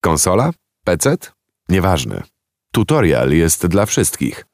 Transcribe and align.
Konsola? 0.00 0.50
PC? 0.84 1.16
Nieważne. 1.68 2.22
Tutorial 2.72 3.30
jest 3.30 3.66
dla 3.66 3.86
wszystkich. 3.86 4.46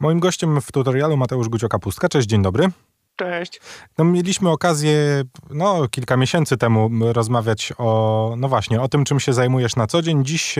Moim 0.00 0.20
gościem 0.20 0.60
w 0.60 0.72
tutorialu 0.72 1.16
Mateusz 1.16 1.48
Gucio-Kapustka. 1.48 2.08
Cześć, 2.08 2.28
dzień 2.28 2.42
dobry. 2.42 2.68
Cześć. 3.16 3.60
No, 3.98 4.04
mieliśmy 4.04 4.50
okazję 4.50 5.22
no, 5.50 5.88
kilka 5.88 6.16
miesięcy 6.16 6.56
temu 6.56 6.90
rozmawiać 7.12 7.72
o, 7.78 8.34
no 8.38 8.48
właśnie, 8.48 8.80
o 8.80 8.88
tym, 8.88 9.04
czym 9.04 9.20
się 9.20 9.32
zajmujesz 9.32 9.76
na 9.76 9.86
co 9.86 10.02
dzień. 10.02 10.24
Dziś 10.24 10.56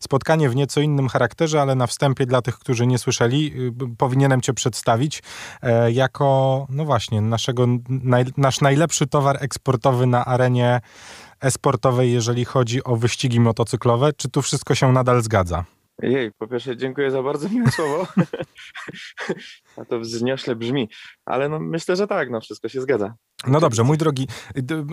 spotkanie 0.00 0.48
w 0.48 0.56
nieco 0.56 0.80
innym 0.80 1.08
charakterze, 1.08 1.62
ale 1.62 1.74
na 1.74 1.86
wstępie 1.86 2.26
dla 2.26 2.42
tych, 2.42 2.58
którzy 2.58 2.86
nie 2.86 2.98
słyszeli, 2.98 3.52
y, 3.92 3.96
powinienem 3.98 4.40
cię 4.40 4.52
przedstawić 4.52 5.22
e, 5.62 5.92
jako, 5.92 6.66
no 6.70 6.84
właśnie, 6.84 7.20
naszego, 7.20 7.66
naj, 7.88 8.24
nasz 8.36 8.60
najlepszy 8.60 9.06
towar 9.06 9.36
eksportowy 9.40 10.06
na 10.06 10.24
arenie 10.24 10.80
esportowej, 11.40 12.12
jeżeli 12.12 12.44
chodzi 12.44 12.84
o 12.84 12.96
wyścigi 12.96 13.40
motocyklowe. 13.40 14.12
Czy 14.12 14.28
tu 14.28 14.42
wszystko 14.42 14.74
się 14.74 14.92
nadal 14.92 15.22
zgadza? 15.22 15.64
Jej, 16.02 16.32
po 16.38 16.46
pierwsze 16.46 16.76
dziękuję 16.76 17.10
za 17.10 17.22
bardzo 17.22 17.48
miłe 17.48 17.70
słowo. 17.76 18.06
A 19.76 19.84
to 19.84 20.00
wzniośle 20.00 20.56
brzmi, 20.56 20.88
ale 21.26 21.48
no 21.48 21.60
myślę, 21.60 21.96
że 21.96 22.06
tak, 22.06 22.30
no 22.30 22.40
wszystko 22.40 22.68
się 22.68 22.80
zgadza. 22.80 23.14
No 23.46 23.60
dobrze, 23.60 23.84
mój 23.84 23.98
drogi, 23.98 24.28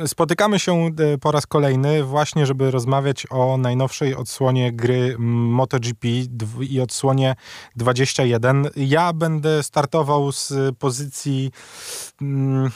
spotykamy 0.05 0.59
się 0.59 0.89
po 1.21 1.31
raz 1.31 1.47
kolejny 1.47 2.03
właśnie, 2.03 2.45
żeby 2.45 2.71
rozmawiać 2.71 3.27
o 3.29 3.57
najnowszej 3.57 4.15
odsłonie 4.15 4.73
gry 4.73 5.15
MotoGP 5.19 6.07
i 6.61 6.81
odsłonie 6.81 7.35
21. 7.75 8.69
Ja 8.75 9.13
będę 9.13 9.63
startował 9.63 10.31
z 10.31 10.53
pozycji 10.79 11.51
mm, 12.21 12.69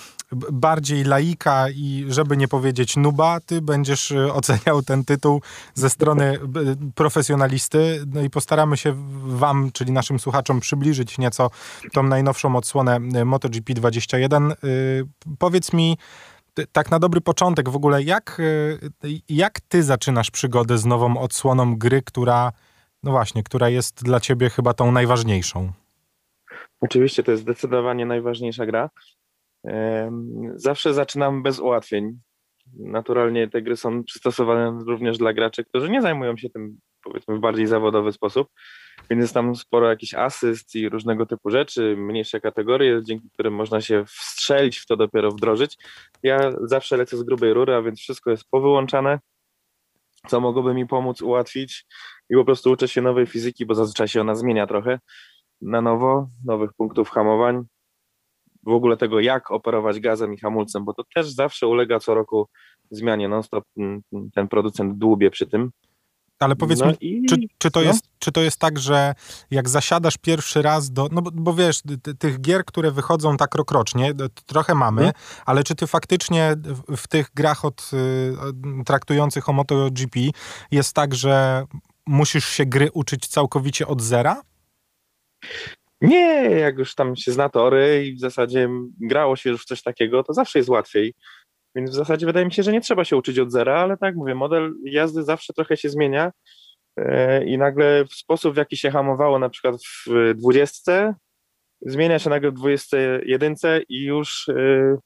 bardziej 0.51 1.03
laika 1.03 1.69
i 1.69 2.05
żeby 2.09 2.37
nie 2.37 2.47
powiedzieć 2.47 2.97
nuba, 2.97 3.39
ty 3.39 3.61
będziesz 3.61 4.11
e, 4.11 4.33
oceniał 4.33 4.81
ten 4.81 5.05
tytuł 5.05 5.41
ze 5.73 5.89
strony 5.89 6.39
profesjonalisty. 6.95 8.03
No 8.13 8.21
i 8.21 8.29
postaramy 8.29 8.77
się 8.77 8.93
wam, 9.25 9.71
czyli 9.73 9.91
naszym 9.91 10.19
słuchaczom 10.19 10.59
przybliżyć 10.59 11.17
nieco 11.17 11.49
tą 11.93 12.03
najnowszą 12.03 12.55
odsłonę 12.55 12.99
e, 13.15 13.25
MotoGP 13.25 13.73
21. 13.73 14.53
Powiedz 15.39 15.73
mi, 15.73 15.97
tak 16.71 16.91
na 16.91 16.99
dobry 16.99 17.21
początek 17.21 17.69
w 17.69 17.75
ogóle, 17.75 18.03
jak, 18.03 18.41
jak 19.29 19.59
ty 19.59 19.83
zaczynasz 19.83 20.31
przygodę 20.31 20.77
z 20.77 20.85
nową 20.85 21.17
odsłoną 21.17 21.77
gry, 21.77 22.01
która, 22.01 22.51
no 23.03 23.11
właśnie, 23.11 23.43
która 23.43 23.69
jest 23.69 24.03
dla 24.03 24.19
ciebie 24.19 24.49
chyba 24.49 24.73
tą 24.73 24.91
najważniejszą? 24.91 25.71
Oczywiście, 26.81 27.23
to 27.23 27.31
jest 27.31 27.43
zdecydowanie 27.43 28.05
najważniejsza 28.05 28.65
gra. 28.65 28.89
Zawsze 30.55 30.93
zaczynam 30.93 31.43
bez 31.43 31.59
ułatwień. 31.59 32.19
Naturalnie 32.79 33.49
te 33.49 33.61
gry 33.61 33.77
są 33.77 34.03
przystosowane 34.03 34.79
również 34.87 35.17
dla 35.17 35.33
graczy, 35.33 35.63
którzy 35.63 35.89
nie 35.89 36.01
zajmują 36.01 36.37
się 36.37 36.49
tym 36.49 36.77
powiedzmy 37.03 37.35
w 37.35 37.39
bardziej 37.39 37.67
zawodowy 37.67 38.11
sposób, 38.11 38.47
więc 39.09 39.21
jest 39.21 39.33
tam 39.33 39.55
sporo 39.55 39.89
jakichś 39.89 40.13
asyst 40.13 40.75
i 40.75 40.89
różnego 40.89 41.25
typu 41.25 41.49
rzeczy, 41.49 41.95
mniejsze 41.97 42.41
kategorie, 42.41 43.01
dzięki 43.03 43.29
którym 43.33 43.53
można 43.53 43.81
się 43.81 44.05
wstrzelić 44.05 44.77
w 44.77 44.85
to 44.85 44.97
dopiero 44.97 45.31
wdrożyć. 45.31 45.77
Ja 46.23 46.51
zawsze 46.61 46.97
lecę 46.97 47.17
z 47.17 47.23
grubej 47.23 47.53
rury, 47.53 47.75
a 47.75 47.81
więc 47.81 47.99
wszystko 47.99 48.31
jest 48.31 48.49
powyłączane, 48.49 49.19
co 50.27 50.39
mogłoby 50.39 50.73
mi 50.73 50.87
pomóc 50.87 51.21
ułatwić 51.21 51.85
i 52.29 52.35
po 52.35 52.45
prostu 52.45 52.71
uczę 52.71 52.87
się 52.87 53.01
nowej 53.01 53.27
fizyki, 53.27 53.65
bo 53.65 53.75
zazwyczaj 53.75 54.07
się 54.07 54.21
ona 54.21 54.35
zmienia 54.35 54.67
trochę 54.67 54.99
na 55.61 55.81
nowo, 55.81 56.29
nowych 56.45 56.73
punktów 56.73 57.09
hamowań, 57.09 57.63
w 58.65 58.69
ogóle 58.69 58.97
tego, 58.97 59.19
jak 59.19 59.51
operować 59.51 59.99
gazem 59.99 60.33
i 60.33 60.37
hamulcem, 60.37 60.85
bo 60.85 60.93
to 60.93 61.03
też 61.15 61.29
zawsze 61.29 61.67
ulega 61.67 61.99
co 61.99 62.13
roku 62.13 62.47
zmianie 62.91 63.27
non-stop. 63.27 63.65
Ten 64.35 64.47
producent 64.47 64.97
dłubie 64.97 65.31
przy 65.31 65.47
tym. 65.47 65.71
Ale 66.39 66.55
powiedz 66.55 66.79
no 66.79 66.87
mi, 66.87 66.95
i... 67.01 67.25
czy, 67.25 67.35
czy, 67.57 67.71
to 67.71 67.79
no? 67.79 67.85
jest, 67.85 68.05
czy 68.19 68.31
to 68.31 68.41
jest 68.41 68.59
tak, 68.59 68.79
że 68.79 69.13
jak 69.51 69.69
zasiadasz 69.69 70.17
pierwszy 70.17 70.61
raz 70.61 70.91
do. 70.91 71.07
No 71.11 71.21
bo, 71.21 71.31
bo 71.33 71.53
wiesz, 71.53 71.81
tych 72.19 72.41
gier, 72.41 72.65
które 72.65 72.91
wychodzą 72.91 73.37
tak 73.37 73.55
rokrocznie, 73.55 74.13
trochę 74.45 74.75
mamy, 74.75 75.01
hmm. 75.01 75.15
ale 75.45 75.63
czy 75.63 75.75
ty 75.75 75.87
faktycznie 75.87 76.55
w, 76.63 76.97
w 76.97 77.07
tych 77.07 77.29
grach 77.35 77.65
od, 77.65 77.91
y, 77.93 78.83
traktujących 78.85 79.49
o 79.49 79.53
MotoGP 79.53 80.19
jest 80.71 80.93
tak, 80.93 81.15
że 81.15 81.65
musisz 82.07 82.45
się 82.45 82.65
gry 82.65 82.91
uczyć 82.93 83.27
całkowicie 83.27 83.87
od 83.87 84.01
zera? 84.01 84.41
Nie, 86.01 86.49
jak 86.49 86.77
już 86.77 86.95
tam 86.95 87.15
się 87.15 87.31
zna 87.31 87.49
tory 87.49 88.05
i 88.05 88.15
w 88.15 88.19
zasadzie 88.19 88.69
grało 88.99 89.35
się 89.35 89.49
już 89.49 89.61
w 89.61 89.65
coś 89.65 89.83
takiego, 89.83 90.23
to 90.23 90.33
zawsze 90.33 90.59
jest 90.59 90.69
łatwiej. 90.69 91.13
Więc 91.75 91.89
w 91.89 91.93
zasadzie 91.93 92.25
wydaje 92.25 92.45
mi 92.45 92.53
się, 92.53 92.63
że 92.63 92.71
nie 92.71 92.81
trzeba 92.81 93.05
się 93.05 93.17
uczyć 93.17 93.39
od 93.39 93.51
zera, 93.51 93.79
ale 93.79 93.97
tak 93.97 94.15
mówię, 94.15 94.35
model 94.35 94.73
jazdy 94.83 95.23
zawsze 95.23 95.53
trochę 95.53 95.77
się 95.77 95.89
zmienia 95.89 96.31
e, 96.97 97.45
i 97.45 97.57
nagle 97.57 98.05
sposób, 98.11 98.53
w 98.53 98.57
jaki 98.57 98.77
się 98.77 98.91
hamowało 98.91 99.39
na 99.39 99.49
przykład 99.49 99.75
w 100.07 100.33
dwudziestce, 100.35 101.15
zmienia 101.81 102.19
się 102.19 102.29
nagle 102.29 102.51
w 102.51 102.53
dwudziestce 102.53 103.21
jedynce 103.25 103.81
i 103.89 104.03
już, 104.03 104.49
e, 104.49 104.97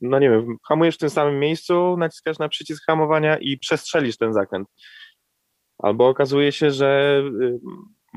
no 0.00 0.18
nie 0.18 0.30
wiem, 0.30 0.56
hamujesz 0.68 0.94
w 0.94 0.98
tym 0.98 1.10
samym 1.10 1.38
miejscu, 1.38 1.96
naciskasz 1.96 2.38
na 2.38 2.48
przycisk 2.48 2.84
hamowania 2.86 3.38
i 3.38 3.58
przestrzelisz 3.58 4.16
ten 4.16 4.32
zakręt. 4.32 4.68
Albo 5.78 6.08
okazuje 6.08 6.52
się, 6.52 6.70
że 6.70 7.22
e, 7.42 7.58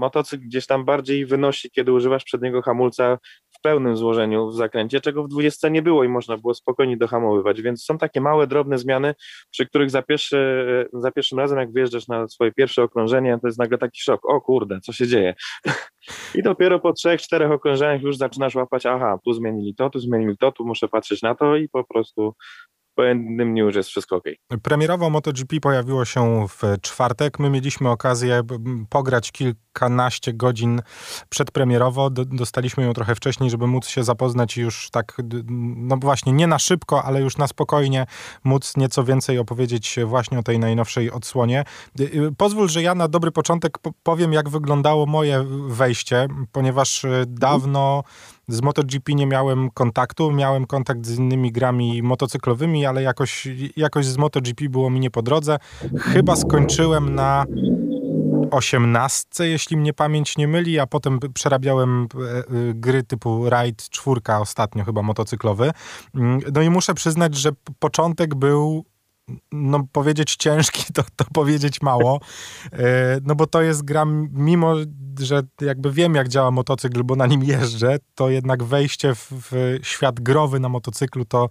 motocykl 0.02 0.44
gdzieś 0.44 0.66
tam 0.66 0.86
bardziej 0.86 1.26
wynosi, 1.26 1.72
kiedy 1.72 1.92
używasz 1.92 2.24
przedniego 2.24 2.62
hamulca 2.62 3.18
w 3.58 3.62
pełnym 3.62 3.98
złożeniu 3.98 4.48
w 4.48 4.56
zakręcie, 4.56 5.02
czego 5.02 5.24
w 5.24 5.28
20 5.28 5.70
nie 5.70 5.82
było 5.82 6.04
i 6.04 6.08
można 6.08 6.38
było 6.38 6.54
spokojnie 6.54 6.98
dohamowywać, 6.98 7.62
więc 7.62 7.84
są 7.84 7.98
takie 7.98 8.22
małe, 8.22 8.48
drobne 8.48 8.78
zmiany, 8.78 9.16
przy 9.52 9.66
których 9.66 9.90
za, 9.90 10.02
pierwszy, 10.02 10.38
za 10.94 11.12
pierwszym 11.12 11.40
razem, 11.40 11.60
jak 11.60 11.72
wyjeżdżasz 11.72 12.08
na 12.08 12.28
swoje 12.28 12.52
pierwsze 12.52 12.84
okrążenie, 12.84 13.38
to 13.42 13.48
jest 13.48 13.60
nagle 13.60 13.78
taki 13.78 14.02
szok, 14.02 14.30
o 14.30 14.42
kurde, 14.42 14.80
co 14.80 14.94
się 14.94 15.08
dzieje? 15.08 15.34
I 16.36 16.44
dopiero 16.44 16.80
po 16.80 16.94
trzech, 16.94 17.22
czterech 17.22 17.52
okrążeniach 17.52 18.02
już 18.02 18.18
zaczynasz 18.18 18.56
łapać, 18.56 18.86
aha, 18.86 19.20
tu 19.26 19.34
zmienili 19.34 19.76
to, 19.76 19.90
tu 19.90 20.00
zmienili 20.00 20.38
to, 20.38 20.52
tu 20.52 20.66
muszę 20.66 20.88
patrzeć 20.88 21.22
na 21.22 21.36
to 21.36 21.56
i 21.56 21.70
po 21.70 21.84
prostu 21.84 22.34
po 22.96 23.04
jednym 23.04 23.52
dniu 23.52 23.66
już 23.66 23.76
jest 23.76 23.90
wszystko 23.90 24.16
ok. 24.16 24.24
Premierowo 24.64 25.10
MotoGP 25.10 25.60
pojawiło 25.62 26.06
się 26.06 26.48
w 26.48 26.82
czwartek. 26.82 27.40
My 27.40 27.50
mieliśmy 27.50 27.90
okazję 27.90 28.42
pograć 28.90 29.32
kilkanaście 29.72 30.34
godzin 30.34 30.82
przedpremierowo. 31.30 32.10
Dostaliśmy 32.10 32.84
ją 32.84 32.94
trochę 32.94 33.16
wcześniej, 33.16 33.50
żeby 33.50 33.68
móc 33.68 33.88
się 33.88 34.04
zapoznać 34.04 34.58
i 34.58 34.62
już 34.62 34.90
tak, 34.92 35.22
no 35.78 35.98
właśnie, 35.98 36.34
nie 36.34 36.48
na 36.48 36.60
szybko, 36.60 37.04
ale 37.04 37.22
już 37.22 37.38
na 37.38 37.48
spokojnie 37.48 38.06
móc 38.44 38.78
nieco 38.78 39.04
więcej 39.04 39.40
opowiedzieć 39.40 40.00
właśnie 40.06 40.40
o 40.40 40.44
tej 40.44 40.60
najnowszej 40.60 41.12
odsłonie. 41.12 41.64
Y, 42.00 42.04
y, 42.04 42.32
pozwól, 42.38 42.70
że 42.70 42.82
ja 42.82 42.96
na 42.96 43.08
dobry 43.08 43.32
początek 43.32 43.78
powiem, 44.04 44.34
jak 44.34 44.50
wyglądało 44.50 45.06
moje 45.06 45.46
wejście, 45.68 46.28
ponieważ 46.52 47.04
y, 47.04 47.26
dawno 47.28 48.04
z 48.48 48.62
MotoGP 48.62 49.14
nie 49.14 49.28
miałem 49.28 49.70
kontaktu, 49.70 50.32
miałem 50.32 50.66
kontakt 50.66 51.06
z 51.06 51.18
innymi 51.18 51.52
grami 51.52 52.04
motocyklowymi, 52.04 52.86
ale 52.86 53.04
jakoś, 53.04 53.48
jakoś 53.76 54.06
z 54.06 54.18
MotoGP 54.18 54.70
było 54.70 54.90
mi 54.90 55.00
nie 55.00 55.12
po 55.12 55.22
drodze. 55.22 55.58
Chyba 56.00 56.36
skończyłem 56.36 57.16
na 57.16 57.46
osiemnastce, 58.52 59.48
jeśli 59.48 59.78
mnie 59.78 59.94
pamięć 59.94 60.38
nie 60.38 60.48
myli, 60.48 60.80
a 60.80 60.88
potem 60.88 61.20
przerabiałem 61.34 62.08
e, 62.16 62.38
e, 62.38 62.44
gry 62.74 63.04
typu 63.04 63.50
Ride 63.50 63.84
4 63.92 64.22
ostatnio 64.40 64.86
chyba 64.86 65.02
motocyklowy. 65.02 65.72
Mm, 66.16 66.40
no 66.54 66.62
i 66.62 66.70
muszę 66.70 66.94
przyznać, 66.94 67.36
że 67.36 67.50
początek 67.80 68.36
był 68.36 68.86
no 69.52 69.88
powiedzieć 69.92 70.36
ciężki, 70.36 70.94
to, 70.94 71.04
to 71.16 71.26
powiedzieć 71.34 71.82
mało, 71.82 72.20
e, 72.74 72.78
no 73.24 73.36
bo 73.36 73.48
to 73.48 73.62
jest 73.62 73.84
gra, 73.84 74.06
mimo 74.32 74.76
że 75.20 75.42
jakby 75.62 75.92
wiem 75.92 76.16
jak 76.16 76.28
działa 76.28 76.52
motocykl, 76.52 77.04
bo 77.04 77.16
na 77.16 77.28
nim 77.28 77.44
jeżdżę, 77.44 77.98
to 78.16 78.30
jednak 78.30 78.64
wejście 78.64 79.16
w, 79.16 79.28
w 79.32 79.80
świat 79.84 80.20
growy 80.20 80.60
na 80.60 80.70
motocyklu 80.70 81.26
to 81.26 81.50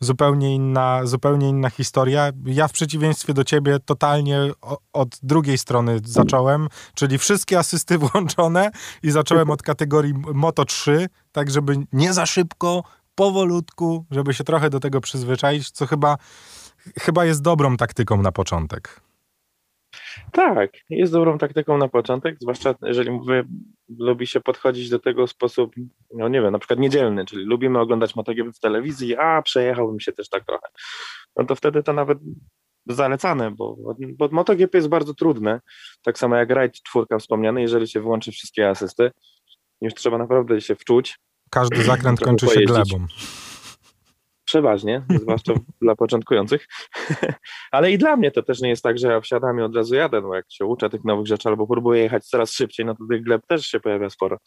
zupełnie 0.00 0.54
inna, 0.54 1.06
zupełnie 1.06 1.48
inna 1.48 1.70
historia. 1.70 2.30
Ja 2.44 2.68
w 2.68 2.72
przeciwieństwie 2.72 3.34
do 3.34 3.44
ciebie 3.44 3.78
totalnie 3.84 4.38
od 4.92 5.08
drugiej 5.22 5.58
strony 5.58 6.00
zacząłem, 6.04 6.68
czyli 6.94 7.18
wszystkie 7.18 7.58
asysty 7.58 7.98
włączone 8.12 8.70
i 9.02 9.10
zacząłem 9.10 9.50
od 9.50 9.62
kategorii 9.62 10.14
Moto 10.34 10.64
3, 10.64 11.08
tak 11.32 11.50
żeby 11.50 11.76
nie 11.92 12.12
za 12.12 12.26
szybko, 12.26 12.82
powolutku, 13.14 14.04
żeby 14.10 14.34
się 14.34 14.44
trochę 14.44 14.70
do 14.70 14.80
tego 14.80 15.00
przyzwyczaić, 15.00 15.70
co 15.70 15.86
chyba 15.86 16.16
chyba 17.00 17.24
jest 17.24 17.42
dobrą 17.42 17.76
taktyką 17.76 18.22
na 18.22 18.32
początek. 18.32 19.00
Tak, 20.32 20.70
jest 20.90 21.12
dobrą 21.12 21.38
taktyką 21.38 21.78
na 21.78 21.88
początek, 21.88 22.36
zwłaszcza 22.40 22.74
jeżeli 22.82 23.10
mówię, 23.10 23.44
lubi 23.98 24.26
się 24.26 24.40
podchodzić 24.40 24.90
do 24.90 24.98
tego 24.98 25.26
w 25.26 25.30
sposób, 25.30 25.74
no 26.14 26.28
nie 26.28 26.42
wiem, 26.42 26.52
na 26.52 26.58
przykład 26.58 26.78
niedzielny, 26.78 27.24
czyli 27.24 27.44
lubimy 27.44 27.78
oglądać 27.78 28.16
MotoGP 28.16 28.52
w 28.52 28.60
telewizji, 28.60 29.16
a 29.16 29.42
przejechałbym 29.42 30.00
się 30.00 30.12
też 30.12 30.28
tak 30.28 30.44
trochę. 30.44 30.66
No 31.36 31.44
to 31.44 31.54
wtedy 31.54 31.82
to 31.82 31.92
nawet 31.92 32.18
zalecane, 32.86 33.50
bo, 33.50 33.76
bo 34.18 34.28
MotoGP 34.32 34.78
jest 34.78 34.88
bardzo 34.88 35.14
trudne, 35.14 35.60
tak 36.02 36.18
samo 36.18 36.36
jak 36.36 36.50
Ride 36.50 36.70
4 36.70 37.06
wspomniany, 37.20 37.60
jeżeli 37.60 37.88
się 37.88 38.00
wyłączy 38.00 38.32
wszystkie 38.32 38.68
asysty, 38.68 39.10
już 39.80 39.94
trzeba 39.94 40.18
naprawdę 40.18 40.60
się 40.60 40.74
wczuć. 40.74 41.18
Każdy 41.50 41.82
zakręt 41.82 42.20
kończy 42.26 42.46
się 42.46 42.60
glebą 42.60 43.06
przeważnie, 44.52 45.02
zwłaszcza 45.22 45.52
dla 45.80 45.96
początkujących. 45.96 46.66
Ale 47.72 47.92
i 47.92 47.98
dla 47.98 48.16
mnie 48.16 48.30
to 48.30 48.42
też 48.42 48.60
nie 48.60 48.68
jest 48.68 48.82
tak, 48.82 48.98
że 48.98 49.08
ja 49.08 49.20
wsiadam 49.20 49.58
i 49.58 49.62
od 49.62 49.76
razu 49.76 49.94
jadę, 49.94 50.20
no 50.20 50.34
jak 50.34 50.44
się 50.48 50.64
uczę 50.64 50.90
tych 50.90 51.04
nowych 51.04 51.26
rzeczy 51.26 51.48
albo 51.48 51.66
próbuję 51.66 52.02
jechać 52.02 52.26
coraz 52.26 52.52
szybciej, 52.52 52.86
no 52.86 52.94
to 52.94 53.04
tych 53.10 53.22
gleb 53.22 53.42
też 53.46 53.66
się 53.66 53.80
pojawia 53.80 54.10
sporo. 54.10 54.38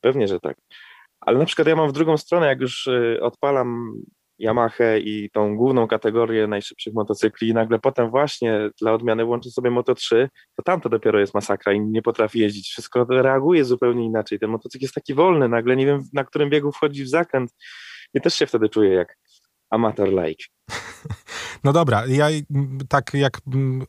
Pewnie, 0.00 0.28
że 0.28 0.40
tak. 0.40 0.56
Ale 1.20 1.38
na 1.38 1.44
przykład 1.44 1.68
ja 1.68 1.76
mam 1.76 1.88
w 1.88 1.92
drugą 1.92 2.16
stronę, 2.16 2.46
jak 2.46 2.60
już 2.60 2.86
y, 2.86 3.18
odpalam 3.22 3.94
Yamaha 4.38 4.96
i 4.96 5.30
tą 5.32 5.56
główną 5.56 5.88
kategorię 5.88 6.46
najszybszych 6.46 6.94
motocykli 6.94 7.48
i 7.48 7.54
nagle 7.54 7.78
potem 7.78 8.10
właśnie 8.10 8.70
dla 8.80 8.92
odmiany 8.92 9.24
włączę 9.24 9.50
sobie 9.50 9.70
Moto3, 9.70 10.28
to 10.56 10.62
tam 10.62 10.80
to 10.80 10.88
dopiero 10.88 11.20
jest 11.20 11.34
masakra 11.34 11.72
i 11.72 11.80
nie 11.80 12.02
potrafi 12.02 12.38
jeździć. 12.38 12.68
Wszystko 12.68 13.06
reaguje 13.10 13.64
zupełnie 13.64 14.04
inaczej. 14.04 14.38
Ten 14.38 14.50
motocykl 14.50 14.84
jest 14.84 14.94
taki 14.94 15.14
wolny, 15.14 15.48
nagle 15.48 15.76
nie 15.76 15.86
wiem 15.86 16.02
na 16.12 16.24
którym 16.24 16.50
biegu 16.50 16.72
wchodzi 16.72 17.04
w 17.04 17.08
zakręt. 17.08 17.50
I 18.14 18.20
też 18.20 18.34
się 18.34 18.46
wtedy 18.46 18.68
czuję 18.68 18.90
jak 18.90 19.16
amateur-like. 19.72 20.44
No 21.64 21.72
dobra, 21.72 22.06
ja 22.06 22.26
tak 22.88 23.14
jak 23.14 23.40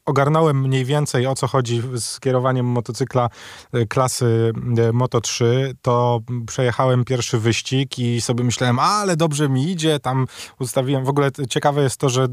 ogarnąłem 0.05 0.61
mniej 0.61 0.85
więcej 0.85 1.27
o 1.27 1.35
co 1.35 1.47
chodzi 1.47 1.81
z 1.95 2.19
kierowaniem 2.19 2.65
motocykla 2.65 3.29
e, 3.73 3.85
klasy 3.85 4.53
e, 4.77 4.93
Moto 4.93 5.21
3, 5.21 5.73
to 5.81 6.19
przejechałem 6.47 7.05
pierwszy 7.05 7.39
wyścig 7.39 7.99
i 7.99 8.21
sobie 8.21 8.43
myślałem, 8.43 8.79
ale 8.79 9.15
dobrze 9.15 9.49
mi 9.49 9.71
idzie, 9.71 9.99
tam 9.99 10.25
ustawiłem, 10.59 11.05
w 11.05 11.09
ogóle 11.09 11.31
ciekawe 11.49 11.83
jest 11.83 11.97
to, 11.97 12.09
że 12.09 12.23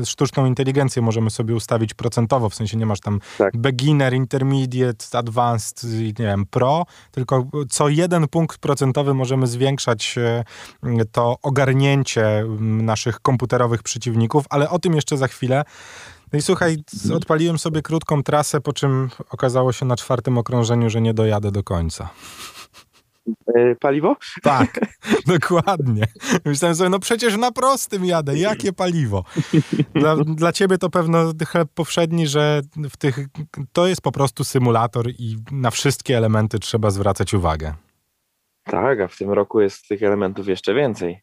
e, 0.00 0.06
sztuczną 0.06 0.46
inteligencję 0.46 1.02
możemy 1.02 1.30
sobie 1.30 1.54
ustawić 1.54 1.94
procentowo, 1.94 2.48
w 2.48 2.54
sensie 2.54 2.76
nie 2.76 2.86
masz 2.86 3.00
tam 3.00 3.20
tak. 3.38 3.56
beginner, 3.56 4.14
intermediate, 4.14 5.18
advanced 5.18 5.84
i 5.84 6.04
nie 6.04 6.12
wiem, 6.26 6.46
pro, 6.50 6.86
tylko 7.10 7.46
co 7.70 7.88
jeden 7.88 8.28
punkt 8.28 8.58
procentowy 8.58 9.14
możemy 9.14 9.46
zwiększać 9.46 10.18
to 11.12 11.36
ogarnięcie 11.42 12.44
naszych 12.60 13.20
komputerowych 13.20 13.82
przeciwników, 13.82 14.44
ale 14.50 14.65
o 14.70 14.78
tym 14.78 14.94
jeszcze 14.94 15.16
za 15.16 15.28
chwilę. 15.28 15.64
No 16.32 16.38
i 16.38 16.42
słuchaj, 16.42 16.76
odpaliłem 17.14 17.58
sobie 17.58 17.82
krótką 17.82 18.22
trasę, 18.22 18.60
po 18.60 18.72
czym 18.72 19.08
okazało 19.30 19.72
się 19.72 19.86
na 19.86 19.96
czwartym 19.96 20.38
okrążeniu, 20.38 20.90
że 20.90 21.00
nie 21.00 21.14
dojadę 21.14 21.52
do 21.52 21.62
końca. 21.62 22.08
E, 23.54 23.74
paliwo? 23.74 24.16
Tak, 24.42 24.80
dokładnie. 25.26 26.04
Myślałem 26.44 26.76
sobie, 26.76 26.90
no 26.90 26.98
przecież 26.98 27.36
na 27.36 27.52
prostym 27.52 28.04
jadę, 28.04 28.38
jakie 28.38 28.72
paliwo? 28.72 29.24
Dla, 29.94 30.16
dla 30.16 30.52
ciebie 30.52 30.78
to 30.78 30.90
pewno 30.90 31.32
chleb 31.48 31.68
powszedni, 31.74 32.26
że 32.26 32.60
w 32.90 32.96
tych, 32.96 33.18
to 33.72 33.86
jest 33.86 34.00
po 34.00 34.12
prostu 34.12 34.44
symulator 34.44 35.10
i 35.10 35.36
na 35.50 35.70
wszystkie 35.70 36.16
elementy 36.16 36.58
trzeba 36.58 36.90
zwracać 36.90 37.34
uwagę. 37.34 37.74
Tak, 38.70 39.00
a 39.00 39.08
w 39.08 39.16
tym 39.16 39.30
roku 39.30 39.60
jest 39.60 39.88
tych 39.88 40.02
elementów 40.02 40.48
jeszcze 40.48 40.74
więcej. 40.74 41.20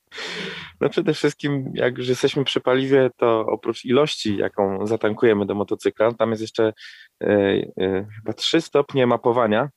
No 0.81 0.89
przede 0.89 1.13
wszystkim, 1.13 1.71
jak 1.73 1.97
już 1.97 2.07
jesteśmy 2.07 2.43
przy 2.43 2.61
paliwie, 2.61 3.09
to 3.17 3.45
oprócz 3.45 3.85
ilości, 3.85 4.37
jaką 4.37 4.87
zatankujemy 4.87 5.45
do 5.45 5.55
motocykla, 5.55 6.13
tam 6.13 6.29
jest 6.29 6.41
jeszcze 6.41 6.73
e, 7.23 7.27
e, 7.27 8.07
chyba 8.15 8.33
3 8.33 8.61
stopnie 8.61 9.07
mapowania 9.07 9.69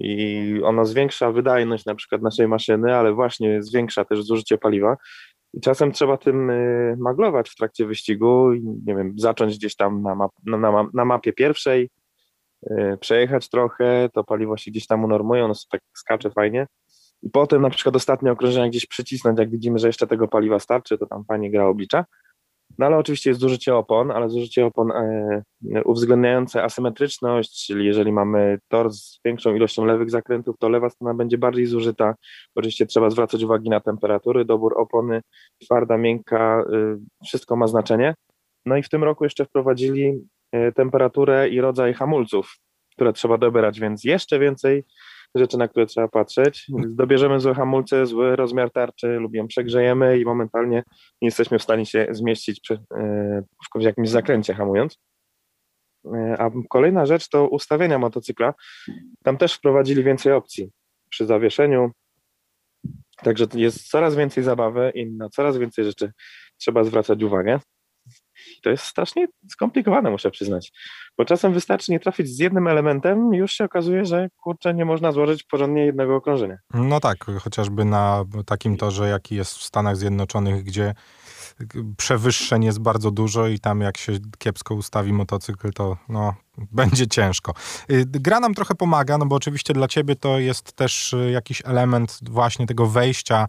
i 0.00 0.60
ono 0.64 0.84
zwiększa 0.84 1.32
wydajność 1.32 1.84
na 1.84 1.94
przykład 1.94 2.22
naszej 2.22 2.48
maszyny, 2.48 2.96
ale 2.96 3.12
właśnie 3.12 3.62
zwiększa 3.62 4.04
też 4.04 4.22
zużycie 4.22 4.58
paliwa. 4.58 4.96
I 5.54 5.60
czasem 5.60 5.92
trzeba 5.92 6.16
tym 6.16 6.50
e, 6.50 6.96
maglować 6.98 7.50
w 7.50 7.56
trakcie 7.56 7.86
wyścigu 7.86 8.52
nie 8.86 8.96
wiem, 8.96 9.14
zacząć 9.16 9.58
gdzieś 9.58 9.76
tam 9.76 10.02
na, 10.02 10.14
map, 10.14 10.32
na, 10.46 10.56
na, 10.56 10.88
na 10.94 11.04
mapie 11.04 11.32
pierwszej, 11.32 11.90
przejechać 13.00 13.48
trochę, 13.48 14.08
to 14.12 14.24
paliwo 14.24 14.56
się 14.56 14.70
gdzieś 14.70 14.86
tam 14.86 15.04
unormuje, 15.04 15.44
ono 15.44 15.54
tak 15.70 15.80
skacze 15.94 16.30
fajnie 16.30 16.66
i 17.24 17.30
potem 17.30 17.62
na 17.62 17.70
przykład 17.70 17.96
ostatnie 17.96 18.32
okrążenia 18.32 18.68
gdzieś 18.68 18.86
przycisnąć, 18.86 19.38
jak 19.38 19.50
widzimy, 19.50 19.78
że 19.78 19.86
jeszcze 19.86 20.06
tego 20.06 20.28
paliwa 20.28 20.58
starczy, 20.58 20.98
to 20.98 21.06
tam 21.06 21.24
fajnie 21.24 21.50
gra 21.50 21.66
oblicza. 21.66 22.04
No 22.78 22.86
ale 22.86 22.96
oczywiście 22.96 23.30
jest 23.30 23.40
zużycie 23.40 23.76
opon, 23.76 24.10
ale 24.10 24.28
zużycie 24.28 24.66
opon 24.66 24.92
e, 24.92 25.42
uwzględniające 25.84 26.62
asymetryczność, 26.62 27.66
czyli 27.66 27.86
jeżeli 27.86 28.12
mamy 28.12 28.58
tor 28.68 28.92
z 28.92 29.20
większą 29.24 29.54
ilością 29.54 29.84
lewych 29.84 30.10
zakrętów, 30.10 30.56
to 30.58 30.68
lewa 30.68 30.90
strona 30.90 31.14
będzie 31.14 31.38
bardziej 31.38 31.66
zużyta. 31.66 32.14
Oczywiście 32.54 32.86
trzeba 32.86 33.10
zwracać 33.10 33.42
uwagę 33.42 33.70
na 33.70 33.80
temperatury, 33.80 34.44
dobór 34.44 34.78
opony, 34.78 35.20
twarda, 35.60 35.96
miękka, 35.96 36.64
y, 36.72 37.24
wszystko 37.24 37.56
ma 37.56 37.66
znaczenie. 37.66 38.14
No 38.66 38.76
i 38.76 38.82
w 38.82 38.88
tym 38.88 39.04
roku 39.04 39.24
jeszcze 39.24 39.44
wprowadzili 39.44 40.28
y, 40.56 40.72
temperaturę 40.72 41.48
i 41.48 41.60
rodzaj 41.60 41.94
hamulców, 41.94 42.56
które 42.92 43.12
trzeba 43.12 43.38
dobrać, 43.38 43.80
więc 43.80 44.04
jeszcze 44.04 44.38
więcej 44.38 44.84
rzeczy, 45.34 45.58
na 45.58 45.68
które 45.68 45.86
trzeba 45.86 46.08
patrzeć. 46.08 46.66
Dobierzemy 46.88 47.40
złe 47.40 47.54
hamulce, 47.54 48.06
zły 48.06 48.36
rozmiar 48.36 48.70
tarczy 48.70 49.08
lub 49.08 49.34
ją 49.34 49.48
przegrzejemy 49.48 50.18
i 50.18 50.24
momentalnie 50.24 50.82
nie 51.22 51.28
jesteśmy 51.28 51.58
w 51.58 51.62
stanie 51.62 51.86
się 51.86 52.06
zmieścić 52.10 52.60
przy, 52.60 52.74
e, 52.96 53.42
w 53.74 53.82
jakimś 53.82 54.10
zakręcie 54.10 54.54
hamując. 54.54 54.98
E, 56.14 56.36
a 56.38 56.50
kolejna 56.68 57.06
rzecz 57.06 57.28
to 57.28 57.48
ustawienia 57.48 57.98
motocykla. 57.98 58.54
Tam 59.24 59.36
też 59.36 59.54
wprowadzili 59.54 60.04
więcej 60.04 60.32
opcji 60.32 60.70
przy 61.10 61.26
zawieszeniu. 61.26 61.90
Także 63.16 63.46
jest 63.54 63.88
coraz 63.88 64.16
więcej 64.16 64.44
zabawy 64.44 64.92
i 64.94 65.12
na 65.12 65.28
coraz 65.28 65.58
więcej 65.58 65.84
rzeczy 65.84 66.12
trzeba 66.58 66.84
zwracać 66.84 67.22
uwagę. 67.22 67.58
To 68.64 68.70
jest 68.70 68.84
strasznie 68.84 69.26
skomplikowane, 69.50 70.10
muszę 70.10 70.30
przyznać. 70.30 70.72
Bo 71.18 71.24
czasem 71.24 71.52
wystarczy 71.52 71.92
nie 71.92 72.00
trafić 72.00 72.28
z 72.28 72.38
jednym 72.38 72.68
elementem 72.68 73.34
już 73.34 73.52
się 73.52 73.64
okazuje, 73.64 74.04
że 74.04 74.28
kurczę, 74.36 74.74
nie 74.74 74.84
można 74.84 75.12
złożyć 75.12 75.42
porządnie 75.42 75.86
jednego 75.86 76.16
okrążenia. 76.16 76.56
No 76.74 77.00
tak, 77.00 77.24
chociażby 77.24 77.84
na 77.84 78.24
takim 78.46 78.76
torze, 78.76 79.08
jaki 79.08 79.34
jest 79.34 79.58
w 79.58 79.62
Stanach 79.62 79.96
Zjednoczonych, 79.96 80.62
gdzie 80.62 80.94
przewyższeń 81.96 82.64
jest 82.64 82.80
bardzo 82.80 83.10
dużo 83.10 83.48
i 83.48 83.58
tam 83.58 83.80
jak 83.80 83.96
się 83.96 84.12
kiepsko 84.38 84.74
ustawi 84.74 85.12
motocykl, 85.12 85.72
to 85.72 85.96
no, 86.08 86.34
będzie 86.72 87.06
ciężko. 87.06 87.54
Y, 87.90 88.04
gra 88.06 88.40
nam 88.40 88.54
trochę 88.54 88.74
pomaga, 88.74 89.18
no 89.18 89.26
bo 89.26 89.36
oczywiście 89.36 89.74
dla 89.74 89.88
ciebie 89.88 90.16
to 90.16 90.38
jest 90.38 90.72
też 90.72 91.12
y, 91.12 91.30
jakiś 91.30 91.62
element 91.64 92.18
właśnie 92.22 92.66
tego 92.66 92.86
wejścia 92.86 93.46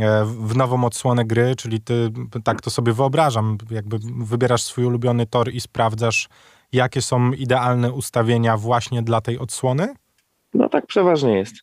e, 0.00 0.24
w 0.24 0.56
nową 0.56 0.84
odsłonę 0.84 1.24
gry, 1.24 1.56
czyli 1.56 1.80
ty, 1.80 2.10
tak 2.44 2.60
to 2.60 2.70
sobie 2.70 2.92
wyobrażam, 2.92 3.58
jakby 3.70 3.98
wybierasz 4.24 4.62
swój 4.62 4.84
ulubiony 4.84 5.26
tor 5.26 5.52
i 5.52 5.60
sprawdzasz, 5.60 6.28
jakie 6.72 7.02
są 7.02 7.32
idealne 7.32 7.92
ustawienia 7.92 8.56
właśnie 8.56 9.02
dla 9.02 9.20
tej 9.20 9.38
odsłony? 9.38 9.94
No 10.54 10.68
tak 10.68 10.86
przeważnie 10.86 11.38
jest. 11.38 11.54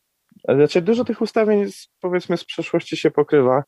Znaczy 0.50 0.82
dużo 0.82 1.04
tych 1.04 1.22
ustawień 1.22 1.66
powiedzmy 2.00 2.38
z 2.38 2.46
przeszłości 2.46 2.98
się 2.98 3.12
pokrywa. 3.12 3.64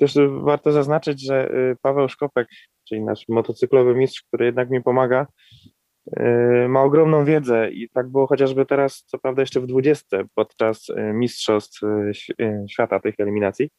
Też 0.00 0.14
warto 0.42 0.72
zaznaczyć, 0.72 1.26
że 1.26 1.50
y, 1.50 1.76
Paweł 1.82 2.08
Szkopek, 2.08 2.48
czyli 2.88 3.04
nasz 3.04 3.24
motocyklowy 3.28 3.94
mistrz, 3.94 4.22
który 4.22 4.46
jednak 4.46 4.70
mi 4.70 4.82
pomaga, 4.82 5.26
y, 6.20 6.68
ma 6.68 6.82
ogromną 6.82 7.24
wiedzę 7.24 7.70
i 7.70 7.90
tak 7.90 8.08
było 8.08 8.26
chociażby 8.26 8.66
teraz, 8.66 9.04
co 9.06 9.18
prawda 9.18 9.42
jeszcze 9.42 9.60
w 9.60 9.66
20 9.66 10.24
podczas 10.34 10.88
y, 10.88 11.12
mistrzostw 11.14 11.80
świata 12.70 13.00
tych 13.00 13.14
eliminacji. 13.18 13.70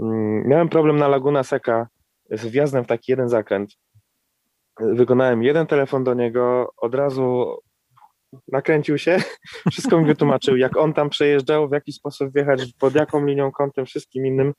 Mm, 0.00 0.48
miałem 0.48 0.68
problem 0.68 0.98
na 0.98 1.08
Laguna 1.08 1.42
Seca 1.42 1.88
z 2.30 2.46
wjazdem 2.46 2.84
w 2.84 2.86
taki 2.86 3.12
jeden 3.12 3.28
zakręt. 3.28 3.70
Wykonałem 4.80 5.42
jeden 5.42 5.66
telefon 5.66 6.04
do 6.04 6.14
niego, 6.14 6.72
od 6.76 6.94
razu 6.94 7.56
nakręcił 8.48 8.98
się, 8.98 9.18
wszystko 9.72 10.00
mi 10.00 10.06
wytłumaczył, 10.06 10.56
jak 10.56 10.76
on 10.76 10.94
tam 10.94 11.10
przejeżdżał, 11.10 11.68
w 11.68 11.72
jaki 11.72 11.92
sposób 11.92 12.34
wjechać, 12.34 12.72
pod 12.78 12.94
jaką 12.94 13.26
linią, 13.26 13.52
kątem, 13.52 13.86
wszystkim 13.86 14.26
innym. 14.26 14.52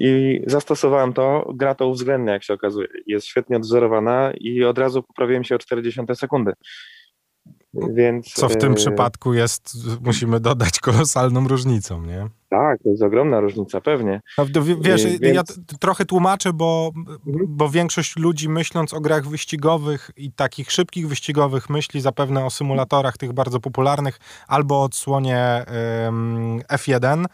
I 0.00 0.42
zastosowałem 0.46 1.12
to, 1.12 1.52
gra 1.54 1.74
to 1.74 1.86
uwzględnia, 1.86 2.32
jak 2.32 2.44
się 2.44 2.54
okazuje. 2.54 2.88
Jest 3.06 3.26
świetnie 3.26 3.56
odwzorowana 3.56 4.32
i 4.40 4.64
od 4.64 4.78
razu 4.78 5.02
poprawiłem 5.02 5.44
się 5.44 5.54
o 5.54 5.58
40 5.58 6.00
sekundy. 6.14 6.52
Więc, 7.74 8.32
Co 8.32 8.48
w 8.48 8.56
tym 8.56 8.72
e... 8.72 8.74
przypadku 8.74 9.34
jest, 9.34 9.76
musimy 10.00 10.40
dodać, 10.40 10.80
kolosalną 10.80 11.48
różnicą, 11.48 12.02
nie? 12.02 12.28
Tak, 12.50 12.82
to 12.82 12.88
jest 12.88 13.02
ogromna 13.02 13.40
różnica, 13.40 13.80
pewnie. 13.80 14.20
No, 14.38 14.44
wiesz, 14.80 15.06
Więc... 15.20 15.36
ja 15.36 15.42
trochę 15.80 16.04
tłumaczę, 16.04 16.52
bo, 16.52 16.92
mhm. 16.96 17.18
bo 17.48 17.68
większość 17.68 18.16
ludzi 18.16 18.48
myśląc 18.48 18.94
o 18.94 19.00
grach 19.00 19.28
wyścigowych 19.28 20.10
i 20.16 20.32
takich 20.32 20.70
szybkich 20.70 21.08
wyścigowych 21.08 21.70
myśli 21.70 22.00
zapewne 22.00 22.44
o 22.44 22.50
symulatorach 22.50 23.16
tych 23.16 23.32
bardzo 23.32 23.60
popularnych 23.60 24.18
albo 24.48 24.80
o 24.80 24.82
odsłonie 24.82 25.64
um, 26.04 26.60
F1, 26.60 27.24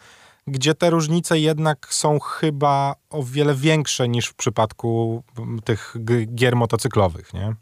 gdzie 0.49 0.75
te 0.75 0.89
różnice 0.89 1.39
jednak 1.39 1.87
są 1.89 2.19
chyba 2.19 2.95
o 3.09 3.23
wiele 3.23 3.55
większe 3.55 4.09
niż 4.09 4.27
w 4.27 4.35
przypadku 4.35 5.23
tych 5.63 5.95
gier 6.35 6.55
motocyklowych, 6.55 7.33
nie? 7.33 7.55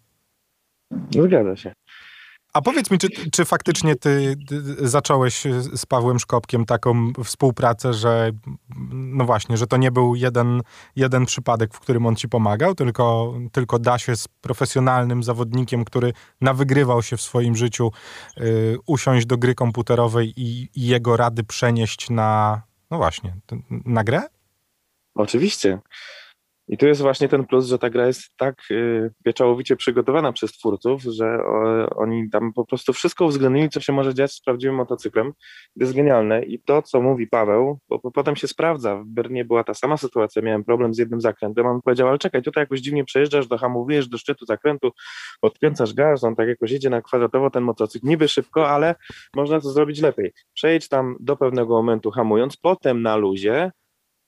Zgadza 1.11 1.55
się. 1.55 1.73
A 2.53 2.61
powiedz 2.61 2.91
mi, 2.91 2.97
czy, 2.97 3.07
czy 3.31 3.45
faktycznie 3.45 3.95
ty 3.95 4.35
zacząłeś 4.79 5.43
z 5.73 5.85
Pawłem 5.85 6.19
Szkopkiem 6.19 6.65
taką 6.65 7.13
współpracę, 7.23 7.93
że 7.93 8.31
no 8.91 9.25
właśnie, 9.25 9.57
że 9.57 9.67
to 9.67 9.77
nie 9.77 9.91
był 9.91 10.15
jeden, 10.15 10.61
jeden 10.95 11.25
przypadek, 11.25 11.73
w 11.73 11.79
którym 11.79 12.05
on 12.05 12.15
ci 12.15 12.29
pomagał, 12.29 12.75
tylko, 12.75 13.33
tylko 13.51 13.79
da 13.79 13.97
się 13.97 14.15
z 14.15 14.27
profesjonalnym 14.27 15.23
zawodnikiem, 15.23 15.85
który 15.85 16.13
nawygrywał 16.41 17.03
się 17.03 17.17
w 17.17 17.21
swoim 17.21 17.55
życiu, 17.55 17.91
y, 18.37 18.77
usiąść 18.85 19.25
do 19.25 19.37
gry 19.37 19.55
komputerowej 19.55 20.33
i, 20.37 20.69
i 20.75 20.87
jego 20.87 21.17
rady 21.17 21.43
przenieść 21.43 22.09
na, 22.09 22.61
no 22.91 22.97
właśnie, 22.97 23.35
na 23.69 24.03
grę? 24.03 24.21
Oczywiście. 25.15 25.79
I 26.69 26.77
tu 26.77 26.87
jest 26.87 27.01
właśnie 27.01 27.27
ten 27.27 27.45
plus, 27.45 27.65
że 27.65 27.79
ta 27.79 27.89
gra 27.89 28.07
jest 28.07 28.37
tak 28.37 28.55
y, 28.71 29.11
pieczołowicie 29.23 29.75
przygotowana 29.75 30.33
przez 30.33 30.51
twórców, 30.51 31.01
że 31.03 31.39
oni 31.95 32.29
tam 32.29 32.53
po 32.53 32.65
prostu 32.65 32.93
wszystko 32.93 33.25
uwzględnili, 33.25 33.69
co 33.69 33.79
się 33.79 33.93
może 33.93 34.13
dziać 34.13 34.31
z 34.31 34.41
prawdziwym 34.41 34.75
motocyklem. 34.75 35.33
To 35.33 35.79
jest 35.79 35.95
genialne. 35.95 36.43
I 36.43 36.59
to, 36.59 36.81
co 36.81 37.01
mówi 37.01 37.27
Paweł, 37.27 37.79
bo, 37.89 38.11
potem 38.11 38.35
się 38.35 38.47
sprawdza. 38.47 38.95
W 38.95 39.05
Bernie 39.05 39.45
była 39.45 39.63
ta 39.63 39.73
sama 39.73 39.97
sytuacja, 39.97 40.41
miałem 40.41 40.63
problem 40.63 40.93
z 40.93 40.97
jednym 40.97 41.21
zakrętem. 41.21 41.65
On 41.65 41.81
powiedział, 41.81 42.07
ale 42.07 42.17
czekaj, 42.17 42.43
tutaj 42.43 42.61
jakoś 42.61 42.79
dziwnie 42.79 43.05
przejeżdżasz, 43.05 43.47
dohamowujesz 43.47 44.07
do 44.07 44.17
szczytu 44.17 44.45
zakrętu, 44.45 44.91
odkręcasz 45.41 45.93
gaz, 45.93 46.23
on 46.23 46.35
tak 46.35 46.47
jakoś 46.47 46.71
idzie 46.71 46.89
na 46.89 47.01
kwadratowo 47.01 47.49
ten 47.49 47.63
motocykl, 47.63 48.07
niby 48.07 48.27
szybko, 48.27 48.69
ale 48.69 48.95
można 49.35 49.61
to 49.61 49.69
zrobić 49.69 50.01
lepiej. 50.01 50.31
Przejdź 50.53 50.89
tam 50.89 51.15
do 51.19 51.37
pewnego 51.37 51.73
momentu 51.73 52.11
hamując, 52.11 52.57
potem 52.57 53.01
na 53.01 53.15
luzie 53.15 53.71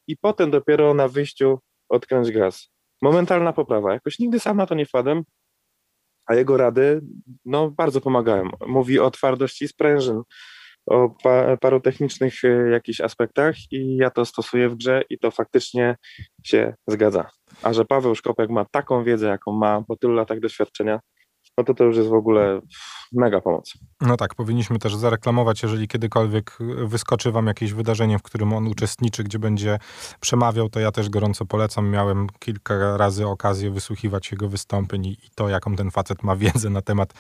i 0.08 0.18
potem 0.18 0.52
dopiero 0.52 0.94
na 0.94 1.08
wyjściu 1.08 1.60
odkręć 1.90 2.32
gaz. 2.32 2.70
Momentalna 3.02 3.54
poprawa. 3.54 3.94
Jakoś 3.94 4.20
nigdy 4.20 4.40
sam 4.40 4.58
na 4.58 4.66
to 4.66 4.76
nie 4.76 4.86
wpadłem, 4.86 5.24
a 6.26 6.36
jego 6.36 6.58
rady 6.58 7.02
no, 7.46 7.72
bardzo 7.72 8.02
pomagają. 8.02 8.50
Mówi 8.68 9.00
o 9.00 9.12
twardości 9.12 9.68
sprężyn, 9.68 10.22
o 10.86 11.10
pa 11.24 11.58
paru 11.58 11.80
technicznych 11.80 12.44
e, 12.44 12.70
jakichś 12.70 13.02
aspektach 13.02 13.56
i 13.72 13.96
ja 13.96 14.10
to 14.10 14.26
stosuję 14.26 14.70
w 14.70 14.76
grze 14.76 15.02
i 15.10 15.20
to 15.20 15.32
faktycznie 15.32 15.96
się 16.44 16.74
zgadza. 16.88 17.30
A 17.64 17.74
że 17.74 17.86
Paweł 17.86 18.16
Szkopek 18.16 18.50
ma 18.50 18.66
taką 18.66 19.04
wiedzę, 19.04 19.28
jaką 19.28 19.52
ma 19.52 19.84
po 19.88 19.96
tylu 19.96 20.14
latach 20.14 20.40
doświadczenia, 20.40 21.00
no 21.60 21.64
to 21.64 21.74
to 21.74 21.84
już 21.84 21.98
jest 21.98 22.10
w 22.10 22.14
ogóle 22.14 22.62
mega 23.12 23.42
pomoc. 23.42 23.74
No 24.02 24.18
tak, 24.18 24.36
powinniśmy 24.36 24.80
też 24.80 24.96
zareklamować, 24.96 25.64
jeżeli 25.64 25.88
kiedykolwiek 25.88 26.58
wyskoczy 26.86 27.32
wam 27.32 27.48
jakieś 27.48 27.74
wydarzenie, 27.74 28.20
w 28.20 28.22
którym 28.22 28.54
on 28.54 28.68
uczestniczy, 28.68 29.24
gdzie 29.24 29.40
będzie 29.40 29.80
przemawiał, 30.20 30.70
to 30.70 30.80
ja 30.80 30.92
też 30.92 31.10
gorąco 31.10 31.46
polecam. 31.46 31.90
Miałem 31.90 32.28
kilka 32.40 32.98
razy 32.98 33.28
okazję 33.28 33.72
wysłuchiwać 33.72 34.32
jego 34.32 34.50
wystąpień 34.50 35.06
i, 35.06 35.18
to, 35.36 35.50
jaką 35.50 35.76
ten 35.76 35.92
facet 35.92 36.24
ma 36.24 36.36
wiedzę 36.36 36.70
na 36.70 36.82
temat 36.82 37.14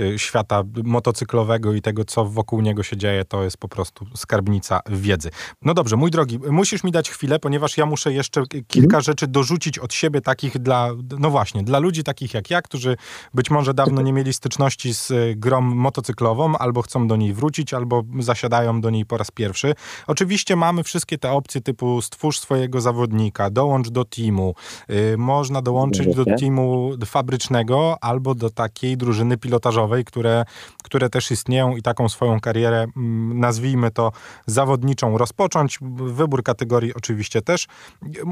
y, 0.00 0.18
świata 0.18 0.62
motocyklowego 0.84 1.72
i 1.72 1.82
tego, 1.82 2.04
co 2.04 2.24
wokół 2.24 2.60
niego 2.60 2.82
się 2.82 2.96
dzieje, 2.96 3.24
to 3.24 3.44
jest 3.44 3.56
po 3.56 3.68
prostu 3.68 4.06
skarbnica 4.14 4.80
wiedzy. 4.90 5.30
No 5.62 5.74
dobrze, 5.74 5.96
mój 5.96 6.10
drogi, 6.10 6.38
musisz 6.50 6.84
mi 6.84 6.92
dać 6.92 7.10
chwilę, 7.10 7.38
ponieważ 7.38 7.76
ja 7.76 7.86
muszę 7.86 8.12
jeszcze 8.12 8.42
kilka 8.46 8.96
mhm. 8.96 9.02
rzeczy 9.02 9.26
dorzucić 9.26 9.78
od 9.78 9.94
siebie 9.94 10.20
takich 10.20 10.58
dla, 10.58 10.90
no 11.18 11.30
właśnie, 11.30 11.62
dla 11.62 11.78
ludzi 11.78 12.04
takich 12.04 12.34
jak 12.34 12.50
ja, 12.50 12.62
którzy 12.62 12.96
być 13.34 13.50
może 13.50 13.74
dawno 13.78 14.02
nie 14.02 14.12
mieli 14.12 14.32
styczności 14.32 14.94
z 14.94 15.10
y, 15.10 15.34
grą 15.36 15.60
motocyklową, 15.60 16.56
albo 16.56 16.82
chcą 16.82 17.08
do 17.08 17.16
niej 17.16 17.32
wrócić, 17.32 17.74
albo 17.74 18.02
zasiadają 18.18 18.80
do 18.80 18.90
niej 18.90 19.06
po 19.06 19.16
raz 19.16 19.30
pierwszy. 19.30 19.74
Oczywiście 20.06 20.56
mamy 20.56 20.84
wszystkie 20.84 21.18
te 21.18 21.30
opcje 21.32 21.60
typu 21.60 22.02
stwórz 22.02 22.40
swojego 22.40 22.80
zawodnika, 22.80 23.50
dołącz 23.50 23.88
do 23.88 24.04
teamu, 24.04 24.54
yy, 24.88 25.16
można 25.18 25.62
dołączyć 25.62 26.14
do 26.14 26.24
teamu 26.24 26.90
fabrycznego 27.06 27.96
albo 28.00 28.34
do 28.34 28.50
takiej 28.50 28.96
drużyny 28.96 29.36
pilotażowej, 29.36 30.04
które, 30.04 30.44
które 30.84 31.10
też 31.10 31.30
istnieją 31.30 31.76
i 31.76 31.82
taką 31.82 32.08
swoją 32.08 32.40
karierę, 32.40 32.86
mm, 32.96 33.40
nazwijmy 33.40 33.90
to 33.90 34.12
zawodniczą, 34.46 35.18
rozpocząć. 35.18 35.78
Wybór 35.96 36.42
kategorii 36.42 36.94
oczywiście 36.94 37.42
też. 37.42 37.66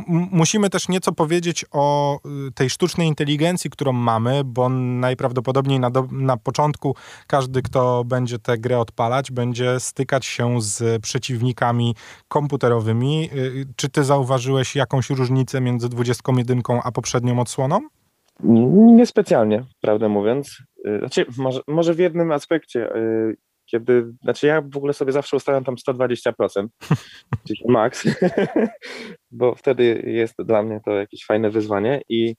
Musimy 0.08 0.70
też 0.70 0.88
nieco 0.88 1.12
powiedzieć 1.12 1.64
o 1.72 2.18
y, 2.48 2.52
tej 2.52 2.70
sztucznej 2.70 3.08
inteligencji, 3.08 3.70
którą 3.70 3.92
mamy, 3.92 4.44
bo 4.44 4.68
najprawdopodobniej 4.68 5.35
na, 5.80 5.90
do, 5.90 6.08
na 6.12 6.36
początku 6.36 6.94
każdy, 7.26 7.62
kto 7.62 8.04
będzie 8.04 8.38
tę 8.38 8.58
grę 8.58 8.78
odpalać, 8.78 9.32
będzie 9.32 9.80
stykać 9.80 10.26
się 10.26 10.60
z 10.60 11.02
przeciwnikami 11.02 11.94
komputerowymi. 12.28 13.30
Y, 13.32 13.66
czy 13.76 13.88
ty 13.88 14.04
zauważyłeś 14.04 14.76
jakąś 14.76 15.10
różnicę 15.10 15.60
między 15.60 15.88
21 15.88 16.62
a 16.84 16.92
poprzednią 16.92 17.40
odsłoną? 17.40 17.80
Niespecjalnie, 18.96 19.64
prawdę 19.80 20.08
mówiąc. 20.08 20.62
Y, 20.86 20.98
znaczy, 20.98 21.26
może, 21.38 21.60
może 21.68 21.94
w 21.94 21.98
jednym 21.98 22.32
aspekcie, 22.32 22.96
y, 22.96 23.36
kiedy, 23.66 24.12
znaczy 24.22 24.46
ja 24.46 24.62
w 24.62 24.76
ogóle 24.76 24.92
sobie 24.92 25.12
zawsze 25.12 25.36
ustawiam 25.36 25.64
tam 25.64 25.74
120%, 25.74 26.66
czyli 27.48 27.60
max, 27.68 28.08
bo 29.30 29.54
wtedy 29.54 30.02
jest 30.06 30.34
dla 30.38 30.62
mnie 30.62 30.80
to 30.84 30.90
jakieś 30.90 31.24
fajne 31.24 31.50
wyzwanie 31.50 32.02
i 32.08 32.34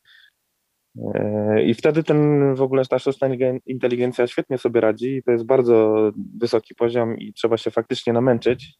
i 1.65 1.73
wtedy 1.73 2.03
ten 2.03 2.55
w 2.55 2.61
ogóle 2.61 2.85
ta 2.85 2.99
sztuczna 2.99 3.27
inteligencja 3.65 4.27
świetnie 4.27 4.57
sobie 4.57 4.81
radzi 4.81 5.15
i 5.15 5.23
to 5.23 5.31
jest 5.31 5.45
bardzo 5.45 6.09
wysoki 6.39 6.75
poziom 6.75 7.17
i 7.17 7.33
trzeba 7.33 7.57
się 7.57 7.71
faktycznie 7.71 8.13
namęczyć, 8.13 8.73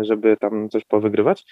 żeby 0.00 0.36
tam 0.36 0.68
coś 0.68 0.84
powygrywać. 0.84 1.44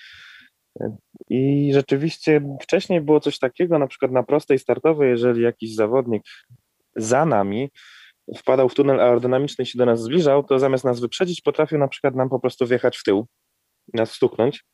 I 1.29 1.71
rzeczywiście 1.75 2.57
wcześniej 2.63 3.01
było 3.01 3.21
coś 3.21 3.39
takiego, 3.39 3.79
na 3.79 3.87
przykład 3.87 4.13
na 4.13 4.23
prostej 4.23 4.59
startowej, 4.59 5.11
jeżeli 5.11 5.43
jakiś 5.43 5.75
zawodnik 5.75 6.23
za 6.97 7.27
nami 7.27 7.71
wpadał 8.37 8.69
w 8.69 8.75
tunel 8.75 9.01
aerodynamiczny 9.01 9.63
i 9.63 9.67
się 9.67 9.79
do 9.79 9.87
nas 9.87 10.03
zbliżał, 10.03 10.45
to 10.45 10.59
zamiast 10.59 10.85
nas 10.85 11.01
wyprzedzić, 11.01 11.41
potrafił 11.41 11.79
na 11.79 11.89
przykład 11.89 12.15
nam 12.15 12.29
po 12.29 12.41
prostu 12.41 12.67
wjechać 12.67 12.97
w 12.97 13.05
tył, 13.05 13.27
nas 13.95 14.13
stuknąć 14.13 14.65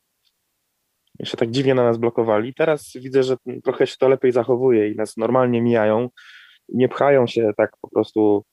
się 1.23 1.37
tak 1.37 1.51
dziwnie 1.51 1.75
na 1.75 1.83
nas 1.83 1.97
blokowali. 1.97 2.53
Teraz 2.53 2.91
widzę, 2.95 3.23
że 3.23 3.35
trochę 3.63 3.87
się 3.87 3.95
to 3.99 4.09
lepiej 4.09 4.31
zachowuje 4.31 4.91
i 4.91 4.95
nas 4.95 5.17
normalnie 5.17 5.61
mijają. 5.61 6.09
Nie 6.69 6.89
pchają 6.89 7.27
się 7.27 7.51
tak 7.57 7.71
po 7.81 7.89
prostu 7.89 8.43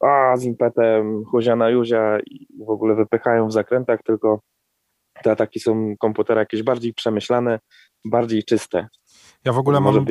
a, 0.00 0.36
z 0.36 0.44
impetem, 0.44 1.24
huzia 1.24 1.56
na 1.56 1.70
juzia 1.70 2.18
i 2.20 2.46
w 2.66 2.70
ogóle 2.70 2.94
wypychają 2.94 3.48
w 3.48 3.52
zakrętach, 3.52 4.02
tylko 4.02 4.40
te 5.22 5.30
ataki 5.30 5.60
są 5.60 5.94
komputera 5.98 6.40
jakieś 6.40 6.62
bardziej 6.62 6.94
przemyślane, 6.94 7.58
bardziej 8.04 8.44
czyste. 8.44 8.88
Ja 9.44 9.52
w 9.52 9.58
ogóle 9.58 9.80
mam, 9.80 10.06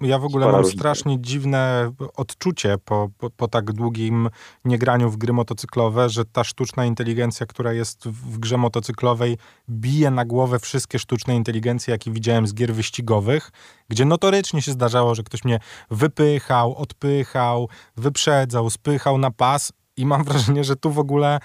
ja 0.00 0.18
w 0.18 0.24
ogóle 0.24 0.52
mam 0.52 0.64
strasznie 0.64 1.20
dziwne 1.20 1.92
odczucie 2.16 2.76
po, 2.84 3.08
po, 3.18 3.30
po, 3.30 3.48
tak 3.48 3.72
długim 3.72 4.28
niegraniu 4.64 5.10
w 5.10 5.16
gry 5.16 5.32
motocyklowe, 5.32 6.08
że 6.08 6.24
ta 6.24 6.44
sztuczna 6.44 6.84
inteligencja, 6.84 7.46
która 7.46 7.72
jest 7.72 8.08
w 8.08 8.38
grze 8.38 8.56
motocyklowej, 8.56 9.38
bije 9.70 10.10
na 10.10 10.24
głowę 10.24 10.58
wszystkie 10.58 10.98
sztuczne 10.98 11.36
inteligencje, 11.36 11.92
jakie 11.92 12.10
widziałem 12.10 12.46
z 12.46 12.54
gier 12.54 12.74
wyścigowych, 12.74 13.50
gdzie 13.88 14.04
notorycznie 14.04 14.62
się 14.62 14.72
zdarzało, 14.72 15.14
że 15.14 15.22
ktoś 15.22 15.44
mnie 15.44 15.60
wypychał, 15.90 16.74
odpychał, 16.74 17.68
wyprzedzał, 17.96 18.70
spychał 18.70 19.18
na 19.18 19.30
pas 19.30 19.72
i 19.96 20.06
mam 20.06 20.24
wrażenie, 20.28 20.64
że 20.64 20.76
tu 20.76 20.90
w 20.90 20.98
ogóle 20.98 21.38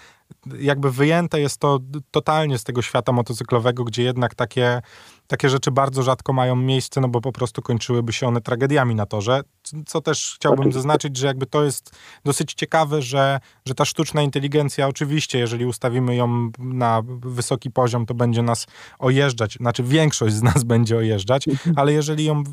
jakby 0.59 0.91
wyjęte 0.91 1.39
jest 1.39 1.57
to 1.57 1.79
totalnie 2.11 2.57
z 2.57 2.63
tego 2.63 2.81
świata 2.81 3.11
motocyklowego, 3.11 3.83
gdzie 3.83 4.03
jednak 4.03 4.35
takie 4.35 4.81
takie 5.27 5.49
rzeczy 5.49 5.71
bardzo 5.71 6.03
rzadko 6.03 6.33
mają 6.33 6.55
miejsce, 6.55 7.01
no 7.01 7.07
bo 7.07 7.21
po 7.21 7.31
prostu 7.31 7.61
kończyłyby 7.61 8.13
się 8.13 8.27
one 8.27 8.41
tragediami 8.41 8.95
na 8.95 9.05
torze, 9.05 9.41
co 9.85 10.01
też 10.01 10.33
chciałbym 10.35 10.71
zaznaczyć, 10.71 11.17
że 11.17 11.27
jakby 11.27 11.45
to 11.45 11.63
jest 11.63 11.91
dosyć 12.25 12.53
ciekawe, 12.53 13.01
że, 13.01 13.39
że 13.65 13.75
ta 13.75 13.85
sztuczna 13.85 14.21
inteligencja 14.21 14.87
oczywiście, 14.87 15.39
jeżeli 15.39 15.65
ustawimy 15.65 16.15
ją 16.15 16.51
na 16.59 17.01
wysoki 17.19 17.71
poziom, 17.71 18.05
to 18.05 18.13
będzie 18.13 18.41
nas 18.41 18.67
ojeżdżać, 18.99 19.53
znaczy 19.53 19.83
większość 19.83 20.35
z 20.35 20.43
nas 20.43 20.63
będzie 20.73 20.97
ojeżdżać, 20.97 21.47
mhm. 21.47 21.75
ale 21.79 21.93
jeżeli 21.93 22.25
ją 22.25 22.43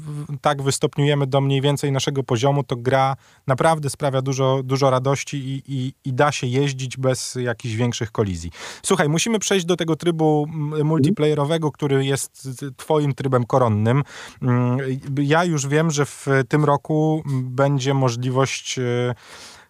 tak 0.41 0.63
wystopniujemy 0.63 1.27
do 1.27 1.41
mniej 1.41 1.61
więcej 1.61 1.93
naszego 1.93 2.23
poziomu, 2.23 2.65
to 2.65 2.77
gra 2.77 3.17
naprawdę 3.47 3.91
sprawia 3.91 4.23
dużo, 4.23 4.61
dużo 4.65 4.91
radości 4.91 5.37
i, 5.37 5.63
i, 5.69 5.95
i 6.05 6.13
da 6.13 6.33
się 6.33 6.47
jeździć 6.47 6.97
bez 6.97 7.35
jakichś 7.35 7.75
większych 7.75 8.13
kolizji. 8.13 8.51
Słuchaj, 8.83 9.09
musimy 9.09 9.39
przejść 9.39 9.67
do 9.67 9.77
tego 9.77 9.97
trybu 9.97 10.47
multiplayerowego, 10.85 11.73
który 11.73 12.05
jest 12.05 12.49
twoim 12.77 13.15
trybem 13.15 13.45
koronnym. 13.45 14.03
Mm, 14.43 14.79
ja 15.19 15.45
już 15.45 15.67
wiem, 15.67 15.91
że 15.91 16.07
w 16.07 16.27
tym 16.49 16.65
roku 16.65 17.04
będzie 17.45 17.95
możliwość 17.95 18.79
e, 18.79 19.15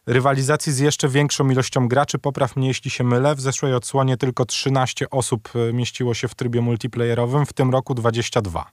rywalizacji 0.07 0.73
z 0.73 0.79
jeszcze 0.79 1.09
większą 1.09 1.51
ilością 1.51 1.89
graczy. 1.89 2.19
Popraw 2.19 2.57
mnie, 2.57 2.69
jeśli 2.69 2.91
się 2.91 3.05
mylę. 3.05 3.35
W 3.35 3.41
zeszłej 3.41 3.75
odsłonie 3.75 4.17
tylko 4.17 4.45
13 4.45 5.11
osób 5.11 5.49
e, 5.55 5.73
mieściło 5.73 6.15
się 6.15 6.29
w 6.29 6.35
trybie 6.35 6.61
multiplayerowym, 6.61 7.47
w 7.47 7.53
tym 7.53 7.71
roku 7.71 7.95
22. 7.95 8.71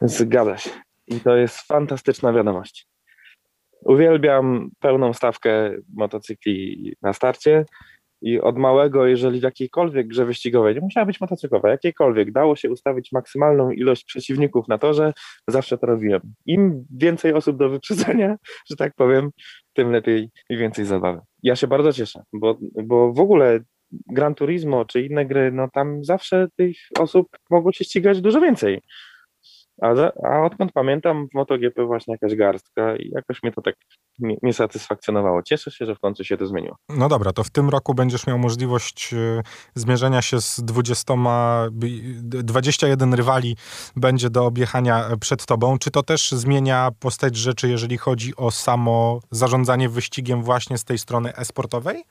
Zgadza 0.00 0.58
się. 0.58 0.70
I 1.06 1.20
to 1.20 1.36
jest 1.36 1.58
fantastyczna 1.58 2.32
wiadomość. 2.32 2.86
Uwielbiam 3.84 4.70
pełną 4.80 5.12
stawkę 5.12 5.70
motocykli 5.94 6.92
na 7.02 7.12
starcie. 7.12 7.64
I 8.22 8.40
od 8.40 8.58
małego, 8.58 9.06
jeżeli 9.06 9.40
w 9.40 9.42
jakiejkolwiek 9.42 10.06
grze 10.06 10.26
wyścigowej, 10.26 10.74
nie 10.74 10.80
musiała 10.80 11.06
być 11.06 11.20
motocyklowa, 11.20 11.70
jakiejkolwiek, 11.70 12.32
dało 12.32 12.56
się 12.56 12.70
ustawić 12.70 13.12
maksymalną 13.12 13.70
ilość 13.70 14.04
przeciwników 14.04 14.68
na 14.68 14.78
torze, 14.78 15.12
zawsze 15.48 15.78
to 15.78 15.86
robiłem. 15.86 16.20
Im 16.46 16.84
więcej 16.96 17.32
osób 17.32 17.56
do 17.56 17.68
wyprzedzenia, 17.68 18.36
że 18.70 18.76
tak 18.76 18.94
powiem, 18.96 19.30
tym 19.72 19.90
lepiej 19.90 20.30
i 20.50 20.56
więcej 20.56 20.84
zabawy. 20.84 21.20
Ja 21.42 21.56
się 21.56 21.66
bardzo 21.66 21.92
cieszę, 21.92 22.22
bo, 22.32 22.58
bo 22.84 23.12
w 23.12 23.20
ogóle 23.20 23.60
Gran 24.06 24.34
Turismo 24.34 24.84
czy 24.84 25.02
inne 25.02 25.26
gry, 25.26 25.52
no 25.52 25.68
tam 25.72 26.04
zawsze 26.04 26.46
tych 26.56 26.76
osób 26.98 27.28
mogło 27.50 27.72
się 27.72 27.84
ścigać 27.84 28.20
dużo 28.20 28.40
więcej. 28.40 28.80
A, 29.80 29.94
za, 29.94 30.12
a 30.24 30.44
odkąd 30.44 30.72
pamiętam, 30.72 31.28
w 31.28 31.34
MotoGP 31.34 31.86
właśnie 31.86 32.14
jakaś 32.14 32.36
garstka 32.36 32.96
i 32.96 33.10
jakoś 33.10 33.42
mnie 33.42 33.52
to 33.52 33.62
tak 33.62 33.74
nie, 34.18 34.36
nie, 34.42 34.52
satysfakcjonowało. 34.52 35.42
Cieszę 35.42 35.70
się, 35.70 35.86
że 35.86 35.94
w 35.94 36.00
końcu 36.00 36.24
się 36.24 36.36
to 36.36 36.46
zmieniło. 36.46 36.76
No 36.88 37.08
dobra, 37.08 37.32
to 37.32 37.44
w 37.44 37.50
tym 37.50 37.68
roku 37.68 37.94
będziesz 37.94 38.26
miał 38.26 38.38
możliwość 38.38 39.12
y, 39.12 39.42
zmierzenia 39.74 40.22
się 40.22 40.40
z 40.40 40.60
20, 40.60 41.14
21 42.22 43.14
rywali 43.14 43.56
będzie 43.96 44.30
do 44.30 44.46
objechania 44.46 45.04
przed 45.20 45.46
tobą. 45.46 45.78
Czy 45.78 45.90
to 45.90 46.02
też 46.02 46.32
zmienia 46.32 46.90
postać 47.00 47.36
rzeczy, 47.36 47.68
jeżeli 47.68 47.98
chodzi 47.98 48.36
o 48.36 48.50
samo 48.50 49.20
zarządzanie 49.30 49.88
wyścigiem 49.88 50.42
właśnie 50.42 50.78
z 50.78 50.84
tej 50.84 50.98
strony 50.98 51.36
esportowej? 51.36 52.04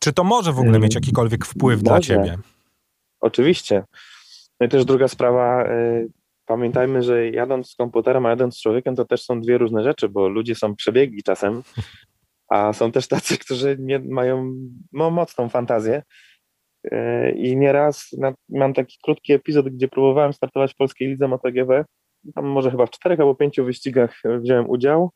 Czy 0.00 0.12
to 0.12 0.24
może 0.24 0.52
w 0.52 0.58
ogóle 0.58 0.78
mieć 0.78 0.94
jakikolwiek 0.94 1.44
wpływ 1.44 1.82
może. 1.82 1.90
dla 1.90 2.00
ciebie? 2.00 2.38
Oczywiście. 3.20 3.84
No 4.60 4.66
i 4.66 4.68
też 4.68 4.84
druga 4.84 5.08
sprawa, 5.08 5.70
y, 5.70 6.08
pamiętajmy, 6.46 7.02
że 7.02 7.30
jadąc 7.30 7.70
z 7.70 7.74
komputerem, 7.74 8.26
a 8.26 8.30
jadąc 8.30 8.56
z 8.56 8.62
człowiekiem, 8.62 8.96
to 8.96 9.04
też 9.04 9.24
są 9.24 9.40
dwie 9.40 9.58
różne 9.58 9.82
rzeczy, 9.82 10.08
bo 10.08 10.28
ludzie 10.28 10.54
są 10.54 10.76
przebiegli 10.76 11.22
czasem, 11.22 11.62
a 12.54 12.72
są 12.72 12.92
też 12.92 13.08
tacy, 13.08 13.38
którzy 13.38 13.76
nie 13.80 13.98
mają 13.98 14.54
no, 14.92 15.10
mocną 15.10 15.48
fantazję. 15.48 16.02
Y, 16.86 17.30
I 17.36 17.56
nieraz 17.56 18.10
mam 18.48 18.74
taki 18.74 18.98
krótki 19.02 19.32
epizod, 19.32 19.68
gdzie 19.68 19.88
próbowałem 19.88 20.32
startować 20.32 20.72
w 20.72 20.76
polskiej 20.76 21.08
lidze 21.08 21.28
MotoGP. 21.28 21.84
Tam 22.34 22.46
może 22.46 22.70
chyba 22.70 22.86
w 22.86 22.90
czterech 22.90 23.20
albo 23.20 23.34
pięciu 23.34 23.64
wyścigach 23.64 24.22
wziąłem 24.40 24.70
udział. 24.70 25.10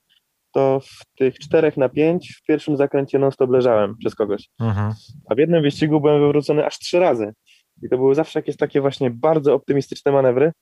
To 0.55 0.81
w 0.81 1.19
tych 1.19 1.39
czterech 1.39 1.77
na 1.77 1.89
pięć 1.89 2.35
w 2.43 2.47
pierwszym 2.47 2.77
zakręcie 2.77 3.19
non-stop 3.19 3.51
leżałem 3.51 3.97
przez 3.99 4.15
kogoś. 4.15 4.49
Mhm. 4.61 4.93
A 5.31 5.35
w 5.35 5.39
jednym 5.39 5.63
wyścigu 5.63 6.01
byłem 6.01 6.21
wywrócony 6.21 6.67
aż 6.67 6.79
trzy 6.79 7.01
razy. 7.01 7.33
I 7.83 7.89
to 7.89 7.97
były 7.97 8.15
zawsze 8.15 8.39
jakieś 8.39 8.57
takie 8.57 8.81
właśnie 8.81 9.11
bardzo 9.11 9.55
optymistyczne 9.55 10.13
manewry. 10.13 10.53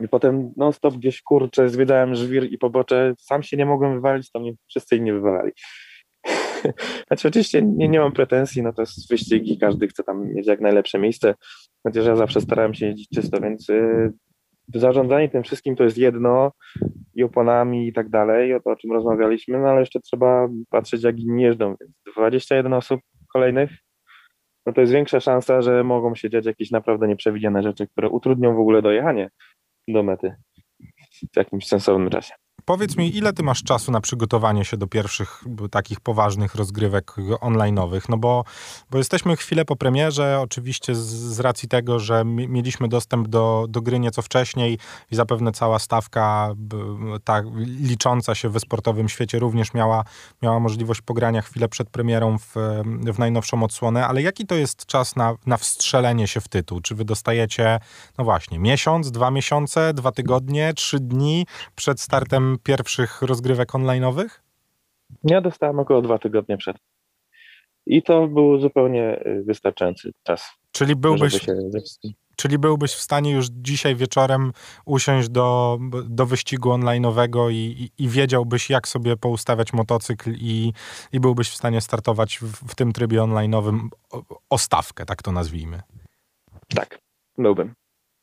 I 0.00 0.08
potem 0.08 0.52
non-stop 0.56 0.94
gdzieś 0.94 1.22
kurczę, 1.22 1.68
zwiedzałem 1.68 2.14
żwir 2.14 2.52
i 2.52 2.58
pobocze. 2.58 3.14
Sam 3.18 3.42
się 3.42 3.56
nie 3.56 3.66
mogłem 3.66 3.94
wywalić, 3.94 4.30
to 4.30 4.40
mnie 4.40 4.52
wszyscy 4.68 4.96
inni 4.96 5.12
wywalali. 5.12 5.52
Znaczy 7.06 7.28
oczywiście 7.28 7.62
nie, 7.62 7.88
nie 7.88 7.98
mam 7.98 8.12
pretensji, 8.12 8.62
no 8.62 8.72
to 8.72 8.82
jest 8.82 9.10
wyścig 9.10 9.46
i 9.46 9.58
każdy 9.58 9.88
chce 9.88 10.02
tam 10.02 10.34
mieć 10.34 10.46
jak 10.46 10.60
najlepsze 10.60 10.98
miejsce, 10.98 11.34
chociaż 11.82 12.06
ja 12.06 12.16
zawsze 12.16 12.40
starałem 12.40 12.74
się 12.74 12.86
jeździć 12.86 13.08
czysto, 13.08 13.40
więc 13.40 13.70
y, 13.70 14.12
zarządzanie 14.74 15.28
tym 15.28 15.42
wszystkim 15.42 15.76
to 15.76 15.84
jest 15.84 15.98
jedno 15.98 16.52
i 17.14 17.22
oponami 17.22 17.88
i 17.88 17.92
tak 17.92 18.08
dalej, 18.08 18.54
o 18.54 18.60
to 18.60 18.70
o 18.70 18.76
czym 18.76 18.92
rozmawialiśmy, 18.92 19.58
no 19.58 19.68
ale 19.68 19.80
jeszcze 19.80 20.00
trzeba 20.00 20.48
patrzeć 20.70 21.02
jak 21.02 21.20
inni 21.20 21.42
jeżdżą, 21.42 21.76
więc 21.80 21.92
21 22.16 22.72
osób 22.72 23.00
kolejnych 23.32 23.83
no 24.66 24.72
to 24.72 24.80
jest 24.80 24.92
większa 24.92 25.20
szansa, 25.20 25.62
że 25.62 25.84
mogą 25.84 26.14
się 26.14 26.30
dziać 26.30 26.46
jakieś 26.46 26.70
naprawdę 26.70 27.08
nieprzewidziane 27.08 27.62
rzeczy, 27.62 27.88
które 27.88 28.08
utrudnią 28.08 28.54
w 28.56 28.60
ogóle 28.60 28.82
dojechanie 28.82 29.30
do 29.88 30.02
mety 30.02 30.34
w 31.32 31.36
jakimś 31.36 31.66
sensownym 31.66 32.10
czasie. 32.10 32.34
Powiedz 32.64 32.96
mi, 32.96 33.16
ile 33.16 33.32
ty 33.32 33.42
masz 33.42 33.62
czasu 33.62 33.92
na 33.92 34.00
przygotowanie 34.00 34.64
się 34.64 34.76
do 34.76 34.86
pierwszych 34.86 35.44
takich 35.70 36.00
poważnych 36.00 36.54
rozgrywek 36.54 37.12
online'owych? 37.40 38.00
No 38.08 38.16
bo, 38.16 38.44
bo 38.90 38.98
jesteśmy 38.98 39.36
chwilę 39.36 39.64
po 39.64 39.76
premierze, 39.76 40.40
oczywiście 40.40 40.94
z, 40.94 40.98
z 41.08 41.40
racji 41.40 41.68
tego, 41.68 41.98
że 41.98 42.24
mieliśmy 42.24 42.88
dostęp 42.88 43.28
do, 43.28 43.66
do 43.68 43.82
gry 43.82 43.98
nieco 43.98 44.22
wcześniej 44.22 44.78
i 45.10 45.16
zapewne 45.16 45.52
cała 45.52 45.78
stawka 45.78 46.54
ta 47.24 47.42
licząca 47.66 48.34
się 48.34 48.48
we 48.48 48.60
sportowym 48.60 49.08
świecie 49.08 49.38
również 49.38 49.74
miała, 49.74 50.04
miała 50.42 50.60
możliwość 50.60 51.02
pogrania 51.02 51.42
chwilę 51.42 51.68
przed 51.68 51.90
premierą 51.90 52.38
w, 52.38 52.54
w 53.12 53.18
najnowszą 53.18 53.62
odsłonę, 53.62 54.06
ale 54.06 54.22
jaki 54.22 54.46
to 54.46 54.54
jest 54.54 54.86
czas 54.86 55.16
na, 55.16 55.34
na 55.46 55.56
wstrzelenie 55.56 56.28
się 56.28 56.40
w 56.40 56.48
tytuł? 56.48 56.80
Czy 56.80 56.94
wy 56.94 57.04
dostajecie, 57.04 57.80
no 58.18 58.24
właśnie, 58.24 58.58
miesiąc, 58.58 59.10
dwa 59.10 59.30
miesiące, 59.30 59.94
dwa 59.94 60.12
tygodnie, 60.12 60.72
trzy 60.74 61.00
dni 61.00 61.46
przed 61.74 62.00
startem 62.00 62.53
pierwszych 62.58 63.22
rozgrywek 63.22 63.72
online'owych? 63.72 64.28
Ja 65.24 65.40
dostałem 65.40 65.78
około 65.78 66.02
dwa 66.02 66.18
tygodnie 66.18 66.56
przed. 66.56 66.76
I 67.86 68.02
to 68.02 68.28
był 68.28 68.60
zupełnie 68.60 69.26
y, 69.26 69.42
wystarczający 69.46 70.12
czas. 70.22 70.52
Czyli 70.72 70.96
byłbyś, 70.96 71.40
się... 71.40 71.52
czyli 72.36 72.58
byłbyś 72.58 72.92
w 72.92 73.00
stanie 73.00 73.30
już 73.30 73.46
dzisiaj 73.50 73.96
wieczorem 73.96 74.52
usiąść 74.84 75.28
do, 75.28 75.78
do 76.04 76.26
wyścigu 76.26 76.70
online'owego 76.70 77.52
i, 77.52 77.54
i, 77.54 78.04
i 78.04 78.08
wiedziałbyś, 78.08 78.70
jak 78.70 78.88
sobie 78.88 79.16
poustawiać 79.16 79.72
motocykl 79.72 80.32
i, 80.34 80.72
i 81.12 81.20
byłbyś 81.20 81.50
w 81.50 81.56
stanie 81.56 81.80
startować 81.80 82.38
w, 82.38 82.70
w 82.70 82.74
tym 82.74 82.92
trybie 82.92 83.18
online'owym 83.18 83.88
o, 84.10 84.22
o 84.50 84.58
stawkę, 84.58 85.04
tak 85.04 85.22
to 85.22 85.32
nazwijmy. 85.32 85.82
Tak, 86.74 86.98
byłbym. 87.38 87.74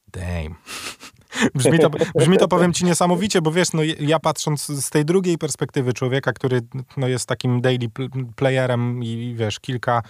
Damn. 0.08 0.56
Brzmi 1.56 1.80
to, 1.80 1.90
brzmi 2.16 2.38
to, 2.38 2.48
powiem 2.48 2.74
ci, 2.74 2.86
niesamowicie, 2.86 3.42
bo 3.42 3.52
wiesz, 3.52 3.74
no 3.74 3.82
ja 4.00 4.20
patrząc 4.20 4.66
z 4.66 4.90
tej 4.90 5.06
drugiej 5.06 5.38
perspektywy 5.38 5.94
człowieka, 5.94 6.34
który 6.34 6.62
no, 6.98 7.08
jest 7.08 7.26
takim 7.26 7.62
daily 7.62 7.88
playerem 8.36 9.04
i 9.04 9.36
wiesz, 9.38 9.60
kilka, 9.60 10.02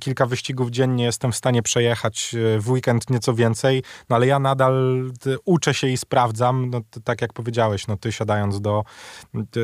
kilka 0.00 0.26
wyścigów 0.26 0.70
dziennie 0.70 1.04
jestem 1.04 1.32
w 1.32 1.36
stanie 1.36 1.62
przejechać 1.62 2.34
e, 2.34 2.60
w 2.60 2.70
weekend 2.70 3.10
nieco 3.10 3.34
więcej, 3.34 3.82
no 4.08 4.16
ale 4.16 4.26
ja 4.26 4.38
nadal 4.38 5.04
uczę 5.44 5.74
się 5.74 5.88
i 5.88 5.96
sprawdzam, 5.96 6.70
no 6.70 6.80
tak 7.04 7.22
jak 7.22 7.32
powiedziałeś, 7.32 7.86
no 7.86 7.96
ty 7.96 8.12
siadając 8.12 8.60
do, 8.60 8.84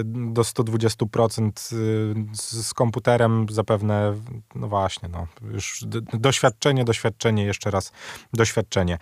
do 0.04 0.42
120% 0.42 1.50
y, 1.72 2.14
z 2.32 2.74
komputerem 2.74 3.46
zapewne, 3.50 4.14
no 4.54 4.68
właśnie, 4.68 5.08
no 5.08 5.26
już 5.52 5.84
doświadczenie, 6.12 6.84
doświadczenie, 6.84 7.44
jeszcze 7.44 7.70
raz 7.70 7.92
doświadczenie. 8.32 8.98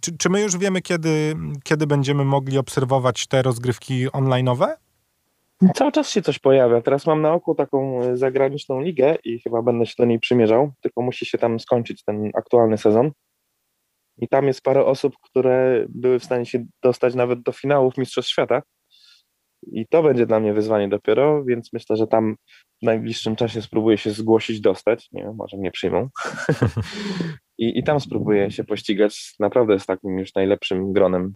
Czy, 0.00 0.16
czy 0.18 0.28
my 0.30 0.40
już 0.40 0.56
wiemy, 0.56 0.82
kiedy 0.82 1.31
kiedy, 1.64 1.86
będziemy 1.86 2.24
mogli 2.24 2.58
obserwować 2.58 3.26
te 3.26 3.42
rozgrywki 3.42 4.08
online'owe? 4.08 4.66
Cały 5.74 5.92
czas 5.92 6.10
się 6.10 6.22
coś 6.22 6.38
pojawia. 6.38 6.80
Teraz 6.80 7.06
mam 7.06 7.22
na 7.22 7.32
oku 7.32 7.54
taką 7.54 8.02
e, 8.02 8.16
zagraniczną 8.16 8.80
ligę 8.80 9.16
i 9.24 9.40
chyba 9.40 9.62
będę 9.62 9.86
się 9.86 9.94
do 9.98 10.04
niej 10.04 10.18
przymierzał, 10.18 10.72
tylko 10.80 11.02
musi 11.02 11.26
się 11.26 11.38
tam 11.38 11.60
skończyć 11.60 12.04
ten 12.04 12.30
aktualny 12.34 12.78
sezon. 12.78 13.10
I 14.18 14.28
tam 14.28 14.46
jest 14.46 14.62
parę 14.62 14.84
osób, 14.84 15.14
które 15.22 15.86
były 15.88 16.18
w 16.18 16.24
stanie 16.24 16.46
się 16.46 16.64
dostać 16.82 17.14
nawet 17.14 17.42
do 17.42 17.52
finałów 17.52 17.98
Mistrzostw 17.98 18.30
Świata. 18.30 18.62
I 19.72 19.86
to 19.86 20.02
będzie 20.02 20.26
dla 20.26 20.40
mnie 20.40 20.54
wyzwanie 20.54 20.88
dopiero, 20.88 21.44
więc 21.44 21.72
myślę, 21.72 21.96
że 21.96 22.06
tam 22.06 22.36
w 22.82 22.86
najbliższym 22.86 23.36
czasie 23.36 23.62
spróbuję 23.62 23.98
się 23.98 24.10
zgłosić, 24.10 24.60
dostać. 24.60 25.08
Nie 25.12 25.22
wiem, 25.22 25.34
może 25.36 25.56
mnie 25.56 25.70
przyjmą. 25.70 26.08
I, 27.58 27.78
I 27.78 27.82
tam 27.82 28.00
spróbuję 28.00 28.50
się 28.50 28.64
pościgać 28.64 29.34
naprawdę 29.40 29.78
z 29.78 29.86
takim 29.86 30.18
już 30.18 30.34
najlepszym 30.34 30.92
gronem 30.92 31.34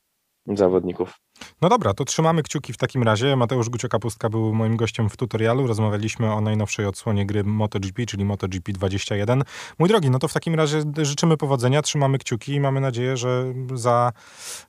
zawodników. 0.54 1.20
No 1.62 1.68
dobra, 1.68 1.94
to 1.94 2.04
trzymamy 2.04 2.42
kciuki 2.42 2.72
w 2.72 2.76
takim 2.76 3.02
razie. 3.02 3.36
Mateusz 3.36 3.70
Gucio-Kapustka 3.70 4.30
był 4.30 4.54
moim 4.54 4.76
gościem 4.76 5.08
w 5.08 5.16
tutorialu. 5.16 5.66
Rozmawialiśmy 5.66 6.32
o 6.32 6.40
najnowszej 6.40 6.86
odsłonie 6.86 7.26
gry 7.26 7.44
MotoGP, 7.44 8.06
czyli 8.06 8.24
MotoGP 8.24 8.72
21. 8.72 9.42
Mój 9.78 9.88
drogi, 9.88 10.10
no 10.10 10.18
to 10.18 10.28
w 10.28 10.32
takim 10.32 10.54
razie 10.54 10.82
życzymy 11.02 11.36
powodzenia, 11.36 11.82
trzymamy 11.82 12.18
kciuki 12.18 12.52
i 12.52 12.60
mamy 12.60 12.80
nadzieję, 12.80 13.16
że 13.16 13.54
za 13.74 14.12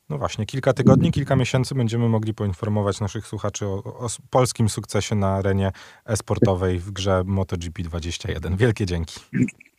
no 0.09 0.17
właśnie 0.17 0.45
kilka 0.45 0.73
tygodni, 0.73 1.11
kilka 1.11 1.35
miesięcy 1.35 1.75
będziemy 1.75 2.09
mogli 2.09 2.33
poinformować 2.33 2.99
naszych 2.99 3.27
słuchaczy 3.27 3.65
o, 3.65 3.83
o 3.83 4.07
polskim 4.29 4.69
sukcesie 4.69 5.15
na 5.15 5.27
arenie 5.27 5.71
esportowej 6.05 6.79
w 6.79 6.91
grze 6.91 7.23
MotoGP 7.25 7.83
21. 7.83 8.57
Wielkie 8.57 8.85
dzięki. 8.85 9.19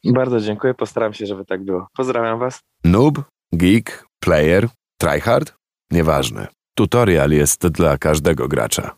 Bardzo 0.04 0.40
dziękuję, 0.40 0.74
postaram 0.74 1.12
się, 1.12 1.26
żeby 1.26 1.44
tak 1.44 1.64
było. 1.64 1.86
Pozdrawiam 1.96 2.38
Was. 2.38 2.60
Noob, 2.84 3.18
geek, 3.52 4.06
player, 4.20 4.68
tryhard? 5.00 5.54
Nieważne. 5.90 6.48
Tutorial 6.74 7.30
jest 7.30 7.66
dla 7.66 7.98
każdego 7.98 8.48
gracza. 8.48 8.96